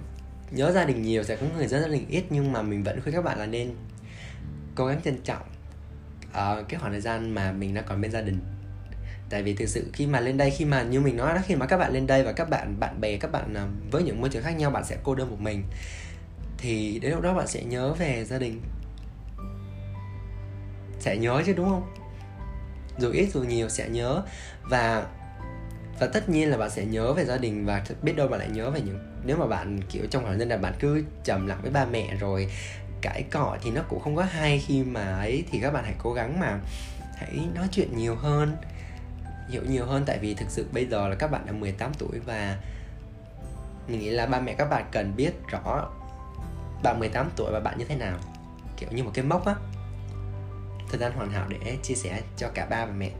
nhớ 0.51 0.71
gia 0.71 0.85
đình 0.85 1.01
nhiều 1.01 1.23
sẽ 1.23 1.35
có 1.35 1.45
người 1.55 1.67
nhớ 1.67 1.79
gia 1.79 1.87
đình 1.87 2.05
ít 2.09 2.23
nhưng 2.29 2.51
mà 2.51 2.61
mình 2.61 2.83
vẫn 2.83 3.01
khuyên 3.01 3.15
các 3.15 3.23
bạn 3.23 3.39
là 3.39 3.45
nên 3.45 3.75
cố 4.75 4.85
gắng 4.85 5.01
trân 5.05 5.21
trọng 5.23 5.47
uh, 6.29 6.67
cái 6.69 6.79
khoảng 6.79 6.91
thời 6.91 7.01
gian 7.01 7.35
mà 7.35 7.51
mình 7.51 7.73
đang 7.73 7.83
còn 7.87 8.01
bên 8.01 8.11
gia 8.11 8.21
đình 8.21 8.39
tại 9.29 9.43
vì 9.43 9.53
thực 9.53 9.69
sự 9.69 9.89
khi 9.93 10.07
mà 10.07 10.19
lên 10.19 10.37
đây, 10.37 10.51
khi 10.51 10.65
mà 10.65 10.83
như 10.83 10.99
mình 10.99 11.17
nói 11.17 11.33
đó, 11.33 11.41
khi 11.45 11.55
mà 11.55 11.65
các 11.65 11.77
bạn 11.77 11.93
lên 11.93 12.07
đây 12.07 12.23
và 12.23 12.31
các 12.31 12.49
bạn 12.49 12.79
bạn 12.79 13.01
bè, 13.01 13.17
các 13.17 13.31
bạn 13.31 13.53
à, 13.53 13.67
với 13.91 14.03
những 14.03 14.21
môi 14.21 14.29
trường 14.29 14.43
khác 14.43 14.51
nhau, 14.51 14.71
bạn 14.71 14.85
sẽ 14.85 14.97
cô 15.03 15.15
đơn 15.15 15.29
một 15.29 15.39
mình, 15.39 15.63
thì 16.57 16.99
đến 16.99 17.11
lúc 17.11 17.21
đó 17.21 17.33
bạn 17.33 17.47
sẽ 17.47 17.63
nhớ 17.63 17.93
về 17.93 18.25
gia 18.25 18.37
đình. 18.37 18.61
Sẽ 20.99 21.17
nhớ 21.17 21.43
chứ, 21.45 21.53
đúng 21.53 21.69
không? 21.69 21.93
Dù 22.99 23.11
ít, 23.11 23.29
dù 23.33 23.43
nhiều, 23.43 23.69
sẽ 23.69 23.89
nhớ. 23.89 24.21
Và 24.63 25.07
và 25.99 26.07
tất 26.07 26.29
nhiên 26.29 26.49
là 26.49 26.57
bạn 26.57 26.69
sẽ 26.69 26.85
nhớ 26.85 27.13
về 27.13 27.25
gia 27.25 27.37
đình 27.37 27.65
và 27.65 27.83
biết 28.01 28.13
đâu 28.15 28.27
bạn 28.27 28.39
lại 28.39 28.49
nhớ 28.49 28.69
về 28.69 28.81
những, 28.81 28.99
nếu 29.25 29.37
mà 29.37 29.47
bạn, 29.47 29.79
kiểu, 29.89 30.03
trong 30.09 30.23
hoàn 30.23 30.37
nhân 30.37 30.49
là 30.49 30.57
bạn 30.57 30.73
cứ 30.79 31.03
trầm 31.23 31.47
lặng 31.47 31.59
với 31.61 31.71
ba 31.71 31.85
mẹ 31.85 32.15
rồi 32.19 32.47
cãi 33.01 33.23
cọ 33.31 33.57
thì 33.63 33.71
nó 33.71 33.81
cũng 33.89 33.99
không 33.99 34.15
có 34.15 34.23
hay. 34.23 34.59
Khi 34.67 34.83
mà 34.83 35.01
ấy 35.01 35.43
thì 35.51 35.59
các 35.61 35.71
bạn 35.71 35.83
hãy 35.83 35.95
cố 35.97 36.13
gắng 36.13 36.39
mà 36.39 36.59
hãy 37.15 37.39
nói 37.55 37.67
chuyện 37.71 37.97
nhiều 37.97 38.15
hơn 38.15 38.55
hiểu 39.49 39.61
nhiều 39.69 39.85
hơn 39.85 40.03
tại 40.05 40.19
vì 40.19 40.33
thực 40.33 40.49
sự 40.49 40.65
bây 40.71 40.85
giờ 40.85 41.07
là 41.07 41.15
các 41.15 41.31
bạn 41.31 41.45
đã 41.45 41.51
18 41.51 41.91
tuổi 41.99 42.19
và 42.25 42.57
mình 43.87 43.99
nghĩ 43.99 44.09
là 44.09 44.25
ba 44.25 44.39
mẹ 44.39 44.53
các 44.53 44.69
bạn 44.69 44.85
cần 44.91 45.15
biết 45.15 45.31
rõ 45.47 45.89
bạn 46.83 46.99
18 46.99 47.29
tuổi 47.35 47.51
và 47.51 47.59
bạn 47.59 47.77
như 47.77 47.85
thế 47.85 47.95
nào, 47.95 48.17
kiểu 48.77 48.89
như 48.91 49.03
một 49.03 49.11
cái 49.13 49.25
mốc 49.25 49.45
á. 49.45 49.55
Thời 50.89 50.99
gian 50.99 51.11
hoàn 51.11 51.31
hảo 51.31 51.47
để 51.49 51.77
chia 51.83 51.95
sẻ 51.95 52.21
cho 52.37 52.49
cả 52.53 52.65
ba 52.65 52.85
và 52.85 52.91
mẹ. 52.91 53.11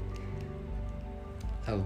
Ừ 1.67 1.79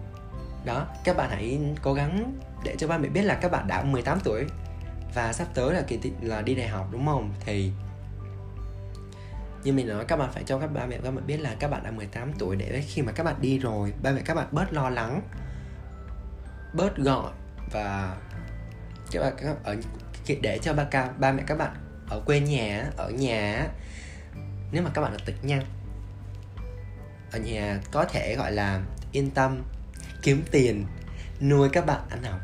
đó, 0.66 0.88
các 1.04 1.18
bạn 1.18 1.30
hãy 1.30 1.60
cố 1.82 1.94
gắng 1.94 2.40
để 2.64 2.76
cho 2.78 2.88
ba 2.88 2.98
mẹ 2.98 3.10
biết 3.10 3.22
là 3.22 3.36
các 3.36 3.52
bạn 3.52 3.68
đã 3.68 3.84
18 3.84 4.20
tuổi 4.24 4.46
và 5.16 5.34
sắp 5.34 5.48
tới 5.54 5.74
là 5.74 5.82
kỳ 5.88 6.00
là 6.22 6.42
đi 6.42 6.56
đại 6.56 6.68
học, 6.68 6.88
đúng 6.92 7.06
không? 7.06 7.34
Thì 7.46 7.72
như 9.64 9.74
mình 9.74 9.88
nói 9.88 10.06
các 10.06 10.16
bạn 10.16 10.32
phải 10.34 10.44
cho 10.44 10.60
các 10.60 10.68
ba 10.74 10.86
mẹ 10.86 10.98
các 11.04 11.12
bạn 11.12 11.28
biết 11.28 11.38
là 11.38 11.56
các 11.60 11.72
bạn 11.72 11.84
đã 11.84 11.92
18 11.92 12.34
tuổi 12.40 12.56
để 12.56 12.84
khi 12.88 13.02
mà 13.02 13.12
các 13.12 13.24
bạn 13.24 13.36
đi 13.42 13.60
rồi 13.60 13.94
ba 14.04 14.12
mẹ 14.12 14.22
các 14.26 14.34
bạn 14.34 14.48
bớt 14.52 14.74
lo 14.74 14.90
lắng 14.90 15.22
bớt 16.74 16.98
gọi 16.98 17.32
và 17.72 18.18
các 19.12 19.20
bạn 19.22 19.56
ở 19.64 19.76
để 20.42 20.60
cho 20.62 20.74
ba 20.74 20.84
ca 20.84 21.12
ba 21.18 21.32
mẹ 21.32 21.44
các 21.48 21.58
bạn 21.58 21.76
ở 22.10 22.20
quê 22.26 22.40
nhà 22.40 22.86
ở 22.98 23.10
nhà 23.10 23.68
nếu 24.72 24.84
mà 24.84 24.90
các 24.94 25.02
bạn 25.02 25.12
là 25.12 25.20
tịch 25.26 25.46
nha 25.46 25.62
ở 27.32 27.40
nhà 27.40 27.80
có 27.92 28.06
thể 28.06 28.36
gọi 28.36 28.52
là 28.52 28.82
yên 29.12 29.32
tâm 29.32 29.64
kiếm 30.22 30.44
tiền 30.52 30.86
nuôi 31.42 31.70
các 31.70 31.86
bạn 31.86 32.02
ăn 32.10 32.24
học 32.24 32.40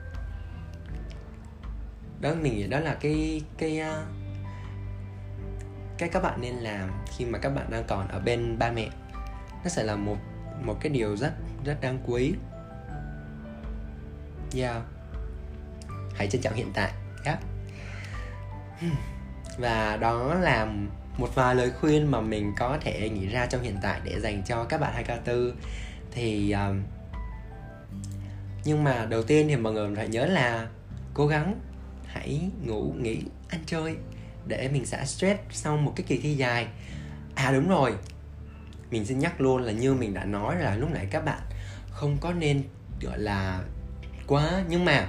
đó 2.21 2.33
mình 2.41 2.55
nghĩ 2.55 2.67
đó 2.67 2.79
là 2.79 2.97
cái 3.01 3.41
cái 3.57 3.81
uh, 3.81 4.18
cái 5.99 6.09
các 6.09 6.23
bạn 6.23 6.41
nên 6.41 6.55
làm 6.55 6.89
khi 7.17 7.25
mà 7.25 7.39
các 7.39 7.49
bạn 7.49 7.65
đang 7.69 7.83
còn 7.87 8.07
ở 8.07 8.19
bên 8.19 8.59
ba 8.59 8.71
mẹ. 8.71 8.89
Nó 9.63 9.69
sẽ 9.69 9.83
là 9.83 9.95
một 9.95 10.17
một 10.61 10.77
cái 10.81 10.89
điều 10.89 11.17
rất 11.17 11.33
rất 11.65 11.81
đáng 11.81 11.99
quý 12.05 12.33
yeah. 14.55 14.81
Hãy 16.15 16.27
trân 16.27 16.41
trọng 16.41 16.53
hiện 16.53 16.71
tại 16.73 16.91
yeah. 17.25 17.39
Hmm. 18.79 18.95
và 19.57 19.97
đó 19.97 20.33
là 20.33 20.67
một 21.17 21.35
vài 21.35 21.55
lời 21.55 21.71
khuyên 21.71 22.11
mà 22.11 22.21
mình 22.21 22.53
có 22.57 22.77
thể 22.81 23.09
nghĩ 23.09 23.27
ra 23.27 23.45
trong 23.45 23.61
hiện 23.61 23.77
tại 23.81 24.01
để 24.03 24.19
dành 24.19 24.43
cho 24.45 24.63
các 24.63 24.81
bạn 24.81 25.03
2K4 25.03 25.51
thì 26.11 26.51
um, 26.51 26.81
nhưng 28.63 28.83
mà 28.83 29.05
đầu 29.05 29.23
tiên 29.23 29.47
thì 29.47 29.55
mọi 29.55 29.73
người 29.73 29.95
phải 29.95 30.07
nhớ 30.07 30.25
là 30.25 30.67
cố 31.13 31.27
gắng 31.27 31.59
hãy 32.05 32.49
ngủ 32.65 32.93
nghỉ 32.97 33.21
ăn 33.49 33.59
chơi 33.65 33.95
để 34.49 34.69
mình 34.73 34.85
xả 34.85 35.05
stress 35.05 35.39
sau 35.51 35.77
một 35.77 35.93
cái 35.95 36.05
kỳ 36.07 36.17
thi 36.17 36.35
dài. 36.35 36.67
À 37.35 37.51
đúng 37.51 37.69
rồi. 37.69 37.93
Mình 38.91 39.05
xin 39.05 39.19
nhắc 39.19 39.41
luôn 39.41 39.61
là 39.61 39.71
như 39.71 39.93
mình 39.93 40.13
đã 40.13 40.25
nói 40.25 40.55
là 40.59 40.75
lúc 40.75 40.89
nãy 40.93 41.07
các 41.11 41.25
bạn 41.25 41.39
không 41.89 42.17
có 42.21 42.33
nên 42.33 42.63
gọi 43.01 43.19
là 43.19 43.61
quá 44.27 44.63
nhưng 44.69 44.85
mà 44.85 45.07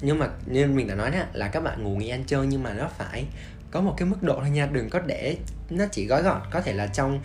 nhưng 0.00 0.18
mà 0.18 0.28
như 0.46 0.66
mình 0.66 0.88
đã 0.88 0.94
nói 0.94 1.10
đó, 1.10 1.18
là 1.32 1.48
các 1.48 1.60
bạn 1.60 1.82
ngủ 1.82 1.96
nghỉ 1.96 2.08
ăn 2.08 2.24
chơi 2.26 2.46
nhưng 2.46 2.62
mà 2.62 2.74
nó 2.74 2.88
phải 2.98 3.24
có 3.70 3.80
một 3.80 3.94
cái 3.96 4.08
mức 4.08 4.22
độ 4.22 4.36
thôi 4.40 4.50
nha 4.50 4.68
đừng 4.72 4.90
có 4.90 5.00
để 5.06 5.36
nó 5.70 5.84
chỉ 5.92 6.06
gói 6.06 6.22
gọn. 6.22 6.40
Có 6.50 6.60
thể 6.60 6.72
là 6.72 6.86
trong 6.86 7.20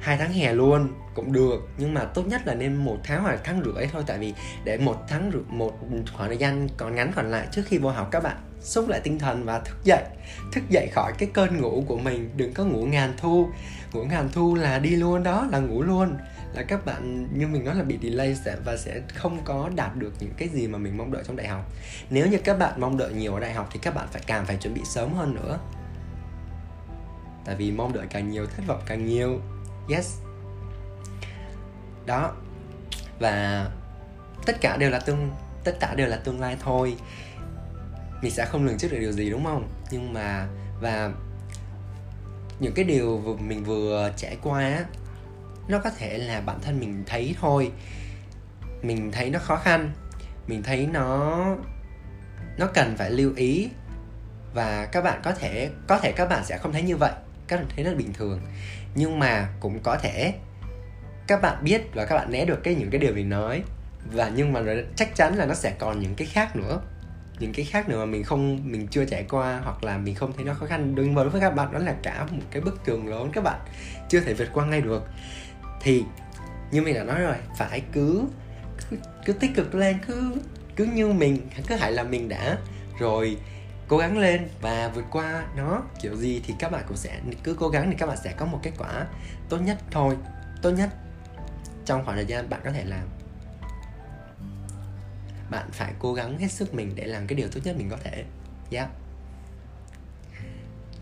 hai 0.00 0.16
tháng 0.16 0.32
hè 0.32 0.52
luôn, 0.52 0.88
cũng 1.14 1.32
được. 1.32 1.68
Nhưng 1.78 1.94
mà 1.94 2.04
tốt 2.04 2.26
nhất 2.26 2.46
là 2.46 2.54
nên 2.54 2.76
một 2.76 2.98
tháng 3.04 3.22
hoặc 3.22 3.40
tháng 3.44 3.62
rưỡi 3.64 3.86
thôi, 3.92 4.02
tại 4.06 4.18
vì 4.18 4.34
để 4.64 4.78
một 4.78 4.96
tháng 5.08 5.30
rưỡi, 5.32 5.42
một 5.48 5.78
khoảng 6.16 6.28
thời 6.28 6.36
gian 6.36 6.68
còn 6.76 6.94
ngắn 6.94 7.12
còn 7.16 7.30
lại 7.30 7.46
trước 7.52 7.62
khi 7.66 7.78
vô 7.78 7.90
học, 7.90 8.08
các 8.10 8.22
bạn 8.22 8.36
xúc 8.60 8.88
lại 8.88 9.00
tinh 9.00 9.18
thần 9.18 9.44
và 9.44 9.60
thức 9.60 9.76
dậy. 9.84 10.04
Thức 10.52 10.64
dậy 10.70 10.88
khỏi 10.92 11.12
cái 11.18 11.28
cơn 11.32 11.60
ngủ 11.60 11.84
của 11.86 11.98
mình, 11.98 12.30
đừng 12.36 12.52
có 12.52 12.64
ngủ 12.64 12.86
ngàn 12.86 13.12
thu. 13.16 13.48
Ngủ 13.92 14.04
ngàn 14.04 14.28
thu 14.32 14.54
là 14.54 14.78
đi 14.78 14.90
luôn, 14.90 15.22
đó 15.22 15.46
là 15.50 15.58
ngủ 15.58 15.82
luôn. 15.82 16.16
Là 16.54 16.62
các 16.62 16.84
bạn, 16.84 17.28
như 17.38 17.46
mình 17.46 17.64
nói 17.64 17.74
là 17.74 17.82
bị 17.82 17.98
delay 18.02 18.34
sẽ 18.34 18.56
và 18.64 18.76
sẽ 18.76 19.00
không 19.14 19.38
có 19.44 19.70
đạt 19.76 19.96
được 19.96 20.12
những 20.20 20.32
cái 20.36 20.48
gì 20.48 20.66
mà 20.66 20.78
mình 20.78 20.96
mong 20.96 21.12
đợi 21.12 21.22
trong 21.26 21.36
đại 21.36 21.48
học. 21.48 21.72
Nếu 22.10 22.26
như 22.26 22.38
các 22.38 22.58
bạn 22.58 22.80
mong 22.80 22.96
đợi 22.96 23.12
nhiều 23.12 23.34
ở 23.34 23.40
đại 23.40 23.52
học 23.52 23.68
thì 23.72 23.78
các 23.82 23.94
bạn 23.94 24.08
phải 24.10 24.22
càng 24.26 24.46
phải 24.46 24.56
chuẩn 24.56 24.74
bị 24.74 24.80
sớm 24.84 25.12
hơn 25.14 25.34
nữa. 25.34 25.58
Tại 27.44 27.56
vì 27.56 27.72
mong 27.72 27.92
đợi 27.92 28.06
càng 28.10 28.30
nhiều, 28.30 28.46
thất 28.46 28.62
vọng 28.66 28.80
càng 28.86 29.06
nhiều 29.06 29.40
yes. 29.88 30.16
Đó. 32.06 32.32
Và 33.18 33.66
tất 34.46 34.56
cả 34.60 34.76
đều 34.76 34.90
là 34.90 34.98
tương, 34.98 35.30
tất 35.64 35.76
cả 35.80 35.94
đều 35.94 36.06
là 36.06 36.16
tương 36.16 36.40
lai 36.40 36.56
thôi. 36.60 36.96
Mình 38.22 38.32
sẽ 38.32 38.44
không 38.44 38.64
lường 38.64 38.78
trước 38.78 38.88
được 38.90 38.98
điều 38.98 39.12
gì, 39.12 39.30
đúng 39.30 39.44
không? 39.44 39.68
Nhưng 39.90 40.12
mà, 40.12 40.48
và 40.80 41.12
những 42.60 42.74
cái 42.74 42.84
điều 42.84 43.38
mình 43.40 43.64
vừa 43.64 44.12
trải 44.16 44.36
qua 44.42 44.84
nó 45.68 45.78
có 45.78 45.90
thể 45.90 46.18
là 46.18 46.40
bản 46.40 46.60
thân 46.62 46.80
mình 46.80 47.04
thấy 47.06 47.34
thôi. 47.40 47.72
Mình 48.82 49.12
thấy 49.12 49.30
nó 49.30 49.38
khó 49.38 49.56
khăn. 49.56 49.92
Mình 50.46 50.62
thấy 50.62 50.86
nó 50.86 51.44
nó 52.58 52.66
cần 52.74 52.96
phải 52.96 53.10
lưu 53.10 53.32
ý. 53.36 53.68
Và 54.54 54.86
các 54.92 55.00
bạn 55.04 55.20
có 55.24 55.32
thể 55.32 55.70
có 55.86 55.98
thể 55.98 56.12
các 56.12 56.28
bạn 56.28 56.44
sẽ 56.44 56.58
không 56.58 56.72
thấy 56.72 56.82
như 56.82 56.96
vậy. 56.96 57.12
Các 57.48 57.56
bạn 57.56 57.66
thấy 57.76 57.84
nó 57.84 57.94
bình 57.94 58.12
thường 58.12 58.40
nhưng 58.94 59.18
mà 59.18 59.48
cũng 59.60 59.80
có 59.80 59.96
thể 59.96 60.34
các 61.26 61.42
bạn 61.42 61.64
biết 61.64 61.82
và 61.94 62.04
các 62.04 62.16
bạn 62.16 62.30
né 62.30 62.44
được 62.44 62.62
cái 62.64 62.74
những 62.74 62.90
cái 62.90 63.00
điều 63.00 63.14
mình 63.14 63.28
nói. 63.28 63.62
Và 64.12 64.30
nhưng 64.34 64.52
mà 64.52 64.60
chắc 64.96 65.14
chắn 65.14 65.34
là 65.36 65.46
nó 65.46 65.54
sẽ 65.54 65.74
còn 65.78 66.00
những 66.00 66.14
cái 66.14 66.26
khác 66.26 66.56
nữa. 66.56 66.80
Những 67.38 67.52
cái 67.52 67.64
khác 67.64 67.88
nữa 67.88 67.98
mà 67.98 68.04
mình 68.04 68.24
không 68.24 68.60
mình 68.64 68.88
chưa 68.90 69.04
trải 69.04 69.24
qua 69.28 69.60
hoặc 69.64 69.84
là 69.84 69.98
mình 69.98 70.14
không 70.14 70.32
thấy 70.32 70.44
nó 70.44 70.54
khó 70.54 70.66
khăn. 70.66 70.94
Đối 70.94 71.08
với 71.08 71.28
với 71.28 71.40
các 71.40 71.54
bạn 71.54 71.72
đó 71.72 71.78
là 71.78 71.94
cả 72.02 72.26
một 72.30 72.42
cái 72.50 72.62
bức 72.62 72.84
tường 72.84 73.08
lớn 73.08 73.30
các 73.32 73.44
bạn. 73.44 73.60
Chưa 74.08 74.20
thể 74.20 74.34
vượt 74.34 74.48
qua 74.52 74.66
ngay 74.66 74.80
được. 74.80 75.02
Thì 75.80 76.04
như 76.70 76.82
mình 76.82 76.94
đã 76.94 77.04
nói 77.04 77.20
rồi 77.20 77.36
phải 77.56 77.82
cứ 77.92 78.24
cứ, 78.90 78.96
cứ 79.24 79.32
tích 79.32 79.50
cực 79.54 79.74
lên 79.74 79.98
cứ 80.06 80.34
cứ 80.76 80.84
như 80.84 81.12
mình 81.12 81.38
cứ 81.66 81.74
hãy 81.74 81.92
là 81.92 82.02
mình 82.02 82.28
đã. 82.28 82.58
Rồi 82.98 83.36
cố 83.88 83.98
gắng 83.98 84.18
lên 84.18 84.48
và 84.60 84.88
vượt 84.94 85.04
qua 85.10 85.46
nó. 85.56 85.82
Kiểu 86.00 86.16
gì 86.16 86.42
thì 86.46 86.54
các 86.58 86.72
bạn 86.72 86.84
cũng 86.88 86.96
sẽ, 86.96 87.20
cứ 87.42 87.54
cố 87.54 87.68
gắng 87.68 87.90
thì 87.90 87.96
các 87.98 88.06
bạn 88.06 88.18
sẽ 88.24 88.32
có 88.32 88.46
một 88.46 88.60
kết 88.62 88.72
quả 88.78 89.06
tốt 89.48 89.58
nhất 89.58 89.78
thôi. 89.90 90.16
Tốt 90.62 90.70
nhất 90.70 90.90
trong 91.84 92.04
khoảng 92.04 92.16
thời 92.16 92.26
gian 92.26 92.50
bạn 92.50 92.60
có 92.64 92.70
thể 92.70 92.84
làm. 92.84 93.08
Bạn 95.50 95.68
phải 95.72 95.92
cố 95.98 96.14
gắng 96.14 96.38
hết 96.38 96.52
sức 96.52 96.74
mình 96.74 96.92
để 96.94 97.04
làm 97.04 97.26
cái 97.26 97.36
điều 97.36 97.48
tốt 97.48 97.60
nhất 97.64 97.76
mình 97.78 97.90
có 97.90 97.96
thể. 98.04 98.24
Yeah. 98.70 98.88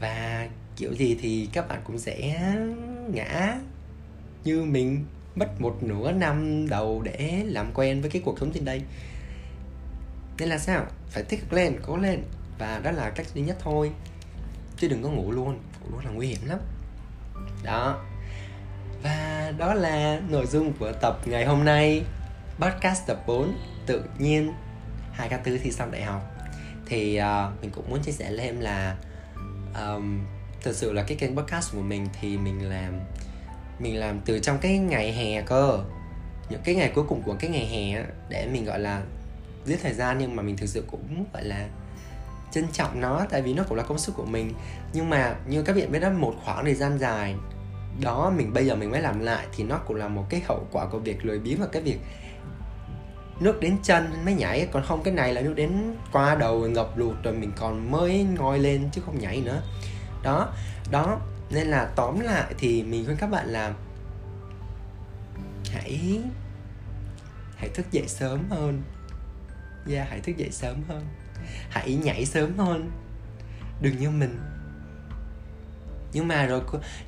và 0.01 0.49
kiểu 0.77 0.94
gì 0.94 1.18
thì 1.20 1.49
các 1.53 1.68
bạn 1.68 1.81
cũng 1.85 1.99
sẽ 1.99 2.40
ngã 3.12 3.59
như 4.44 4.62
mình, 4.62 5.05
mất 5.35 5.61
một 5.61 5.83
nửa 5.83 6.12
năm 6.12 6.68
đầu 6.68 7.03
để 7.03 7.42
làm 7.46 7.70
quen 7.75 8.01
với 8.01 8.11
cái 8.11 8.22
cuộc 8.25 8.38
sống 8.40 8.53
trên 8.55 8.64
đây. 8.64 8.83
Nên 10.38 10.49
là 10.49 10.59
sao? 10.59 10.87
Phải 11.09 11.22
tích 11.22 11.40
cực 11.40 11.53
lên, 11.53 11.77
cố 11.83 11.96
lên 11.96 12.22
và 12.59 12.81
đó 12.85 12.90
là 12.90 13.11
cách 13.11 13.27
duy 13.35 13.42
nhất 13.42 13.57
thôi. 13.61 13.92
Chứ 14.77 14.88
đừng 14.88 15.03
có 15.03 15.09
ngủ 15.09 15.33
luôn. 15.33 15.59
Ngủ 15.81 15.90
luôn 15.90 16.05
là 16.05 16.11
nguy 16.11 16.27
hiểm 16.27 16.40
lắm. 16.47 16.59
Đó. 17.64 18.05
Và 19.03 19.53
đó 19.59 19.75
là 19.75 20.21
nội 20.29 20.47
dung 20.47 20.73
của 20.73 20.92
tập 20.92 21.19
ngày 21.25 21.45
hôm 21.45 21.64
nay. 21.64 22.05
Podcast 22.59 23.07
tập 23.07 23.23
4 23.27 23.59
tự 23.87 24.05
nhiên. 24.19 24.53
Hai 25.12 25.29
k 25.29 25.45
tư 25.45 25.59
thi 25.59 25.73
xong 25.73 25.90
đại 25.90 26.03
học. 26.03 26.23
Thì 26.87 27.21
uh, 27.21 27.62
mình 27.62 27.71
cũng 27.71 27.90
muốn 27.90 28.03
chia 28.03 28.12
sẻ 28.12 28.31
lên 28.31 28.61
là 28.61 28.97
um, 29.75 30.25
thật 30.62 30.73
sự 30.75 30.92
là 30.92 31.03
cái 31.03 31.16
kênh 31.16 31.37
podcast 31.37 31.73
của 31.73 31.83
mình 31.83 32.09
thì 32.21 32.38
mình 32.38 32.69
làm 32.69 33.01
mình 33.79 33.97
làm 33.97 34.21
từ 34.25 34.38
trong 34.38 34.59
cái 34.59 34.79
ngày 34.79 35.12
hè 35.12 35.42
cơ. 35.42 35.85
Những 36.51 36.61
cái 36.64 36.75
ngày 36.75 36.92
cuối 36.95 37.05
cùng 37.09 37.23
của 37.23 37.37
cái 37.40 37.51
ngày 37.51 37.66
hè 37.66 38.05
để 38.29 38.49
mình 38.53 38.64
gọi 38.64 38.81
là 38.81 39.03
giết 39.64 39.79
thời 39.83 39.95
gian 39.95 40.19
nhưng 40.19 40.37
mà 40.37 40.42
mình 40.42 40.57
thực 40.57 40.66
sự 40.66 40.85
cũng 40.90 41.25
gọi 41.33 41.45
là 41.45 41.69
trân 42.57 42.73
trọng 42.73 43.01
nó, 43.01 43.27
tại 43.31 43.42
vì 43.42 43.55
nó 43.55 43.62
cũng 43.69 43.79
là 43.79 43.85
công 43.85 43.99
sức 43.99 44.12
của 44.16 44.25
mình. 44.25 44.55
Nhưng 44.92 45.11
mà 45.11 45.35
như 45.49 45.62
các 45.62 45.77
bạn 45.77 45.92
biết 45.92 45.99
đó, 45.99 46.11
một 46.11 46.35
khoảng 46.45 46.64
thời 46.64 46.75
gian 46.75 46.99
dài 46.99 47.35
đó, 48.01 48.33
mình 48.37 48.53
bây 48.53 48.66
giờ 48.66 48.77
mình 48.77 48.90
mới 48.90 49.01
làm 49.01 49.21
lại 49.21 49.47
thì 49.57 49.64
nó 49.64 49.77
cũng 49.77 49.97
là 49.97 50.09
một 50.09 50.25
cái 50.29 50.42
hậu 50.49 50.66
quả 50.73 50.87
của 50.87 50.99
việc 50.99 51.25
lười 51.25 51.38
biếng 51.38 51.61
và 51.61 51.66
cái 51.66 51.83
việc 51.83 51.99
nước 53.40 53.61
đến 53.61 53.77
chân 53.83 54.12
mới 54.25 54.35
nhảy. 54.35 54.69
Còn 54.73 54.83
không, 54.83 55.03
cái 55.03 55.14
này 55.14 55.35
là 55.35 55.40
nước 55.40 55.55
đến 55.57 55.95
qua 56.12 56.35
đầu, 56.35 56.69
ngập 56.69 56.99
lụt 56.99 57.23
rồi 57.23 57.35
mình 57.35 57.53
còn 57.57 57.90
mới 57.90 58.23
ngoi 58.23 58.59
lên 58.59 58.88
chứ 58.92 59.03
không 59.07 59.19
nhảy 59.19 59.40
nữa. 59.40 59.62
Đó 60.23 60.53
đó, 60.90 61.21
nên 61.51 61.66
là 61.66 61.90
tóm 61.97 62.21
lại 62.21 62.55
thì 62.59 62.83
mình 62.83 63.05
khuyên 63.05 63.16
các 63.16 63.31
bạn 63.31 63.47
là 63.47 63.75
hãy 65.73 66.21
hãy 67.57 67.69
thức 67.69 67.87
dậy 67.92 68.05
sớm 68.09 68.40
hơn 68.51 68.83
yeah, 69.90 70.09
hãy 70.09 70.20
thức 70.20 70.37
dậy 70.37 70.51
sớm 70.51 70.77
hơn. 70.88 71.07
Hãy 71.70 71.94
nhảy 71.94 72.25
sớm 72.25 72.59
hơn. 72.59 72.90
Đừng 73.81 73.99
như 73.99 74.11
mình. 74.11 74.38
Nhưng 76.12 76.29
mà 76.29 76.46
rồi 76.46 76.61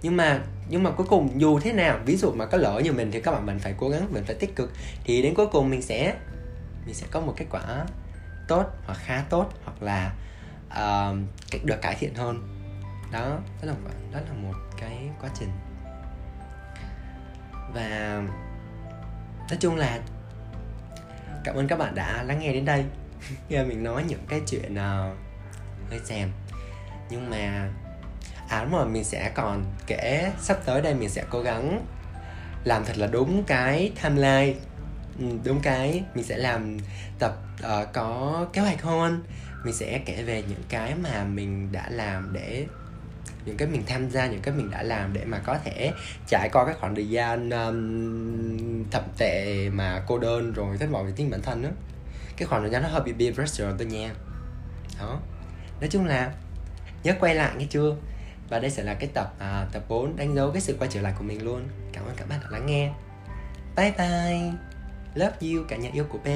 nhưng 0.02 0.16
mà 0.16 0.40
nhưng 0.68 0.82
mà 0.82 0.90
cuối 0.90 1.06
cùng 1.06 1.40
dù 1.40 1.60
thế 1.60 1.72
nào 1.72 1.98
ví 2.04 2.16
dụ 2.16 2.32
mà 2.32 2.46
có 2.46 2.58
lỡ 2.58 2.80
như 2.84 2.92
mình 2.92 3.10
thì 3.12 3.20
các 3.20 3.32
bạn 3.32 3.46
mình 3.46 3.58
phải 3.58 3.74
cố 3.78 3.88
gắng 3.88 4.12
mình 4.12 4.24
phải 4.24 4.34
tích 4.34 4.56
cực. 4.56 4.72
Thì 5.04 5.22
đến 5.22 5.34
cuối 5.34 5.46
cùng 5.52 5.70
mình 5.70 5.82
sẽ 5.82 6.14
mình 6.86 6.94
sẽ 6.94 7.06
có 7.10 7.20
một 7.20 7.34
kết 7.36 7.46
quả 7.50 7.84
tốt 8.48 8.64
hoặc 8.86 8.98
khá 8.98 9.24
tốt 9.30 9.52
hoặc 9.64 9.82
là 9.82 10.12
uh, 10.68 11.64
được 11.64 11.82
cải 11.82 11.94
thiện 11.94 12.14
hơn. 12.14 12.48
Đó 13.12 13.38
đó 13.62 13.66
là 13.66 13.74
đó 14.12 14.20
là 14.20 14.32
một 14.42 14.54
cái 14.80 15.10
quá 15.20 15.30
trình. 15.38 15.50
Và 17.74 18.22
nói 19.50 19.58
chung 19.60 19.76
là 19.76 20.00
cảm 21.48 21.56
ơn 21.56 21.68
các 21.68 21.78
bạn 21.78 21.94
đã 21.94 22.22
lắng 22.22 22.40
nghe 22.40 22.52
đến 22.52 22.64
đây. 22.64 22.84
Nghe 23.48 23.64
mình 23.64 23.84
nói 23.84 24.04
những 24.08 24.26
cái 24.28 24.40
chuyện 24.46 24.72
uh, 24.72 25.16
hơi 25.90 26.00
xèm. 26.04 26.30
Nhưng 27.10 27.30
mà 27.30 27.70
à 28.48 28.64
đúng 28.64 28.72
rồi 28.72 28.88
mình 28.88 29.04
sẽ 29.04 29.30
còn 29.34 29.64
kể 29.86 30.32
sắp 30.40 30.58
tới 30.64 30.82
đây 30.82 30.94
mình 30.94 31.08
sẽ 31.08 31.24
cố 31.30 31.40
gắng 31.40 31.86
làm 32.64 32.84
thật 32.84 32.98
là 32.98 33.06
đúng 33.06 33.44
cái 33.44 33.92
timeline. 34.02 34.54
Ừ, 35.18 35.24
đúng 35.44 35.60
cái 35.60 36.04
mình 36.14 36.24
sẽ 36.24 36.36
làm 36.36 36.78
tập 37.18 37.36
uh, 37.60 37.92
có 37.92 38.46
kế 38.52 38.60
hoạch 38.60 38.82
hơn. 38.82 39.22
Mình 39.64 39.74
sẽ 39.74 40.00
kể 40.04 40.22
về 40.22 40.42
những 40.48 40.62
cái 40.68 40.94
mà 40.94 41.24
mình 41.24 41.72
đã 41.72 41.88
làm 41.90 42.32
để 42.32 42.66
những 43.48 43.56
cái 43.56 43.68
mình 43.68 43.82
tham 43.86 44.10
gia 44.10 44.26
những 44.26 44.42
cái 44.42 44.54
mình 44.54 44.70
đã 44.70 44.82
làm 44.82 45.12
để 45.12 45.24
mà 45.24 45.38
có 45.38 45.58
thể 45.64 45.92
trải 46.28 46.48
qua 46.52 46.64
cái 46.64 46.74
khoảng 46.80 46.94
thời 46.94 47.08
gian 47.08 47.50
um, 47.50 48.84
thậm 48.90 49.02
tệ 49.18 49.68
mà 49.70 50.02
cô 50.06 50.18
đơn 50.18 50.52
rồi 50.52 50.78
thất 50.78 50.90
vọng 50.90 51.06
về 51.06 51.12
chính 51.16 51.30
bản 51.30 51.42
thân 51.42 51.62
đó 51.62 51.68
cái 52.38 52.46
khoảng 52.46 52.62
thời 52.62 52.70
gian 52.70 52.82
nó 52.82 52.88
hơi 52.88 53.00
bị 53.00 53.12
peer 53.18 53.34
pressure 53.34 53.72
tôi 53.78 53.86
nha. 53.86 54.10
Đó. 55.00 55.20
Nói 55.80 55.88
chung 55.90 56.06
là 56.06 56.32
nhớ 57.02 57.14
quay 57.20 57.34
lại 57.34 57.52
nghe 57.58 57.66
chưa? 57.70 57.96
Và 58.48 58.58
đây 58.58 58.70
sẽ 58.70 58.82
là 58.82 58.94
cái 58.94 59.10
tập 59.14 59.34
à, 59.38 59.66
tập 59.72 59.82
4 59.88 60.16
đánh 60.16 60.34
dấu 60.34 60.50
cái 60.50 60.60
sự 60.60 60.76
quay 60.78 60.90
trở 60.92 61.00
lại 61.00 61.12
của 61.18 61.24
mình 61.24 61.44
luôn. 61.44 61.68
Cảm 61.92 62.04
ơn 62.04 62.14
các 62.16 62.28
bạn 62.28 62.40
đã 62.42 62.48
lắng 62.50 62.66
nghe. 62.66 62.92
Bye 63.76 63.92
bye. 63.98 64.52
Love 65.14 65.36
you 65.40 65.64
cả 65.68 65.76
nhà 65.76 65.90
yêu 65.92 66.04
của 66.04 66.18
P. 66.18 66.26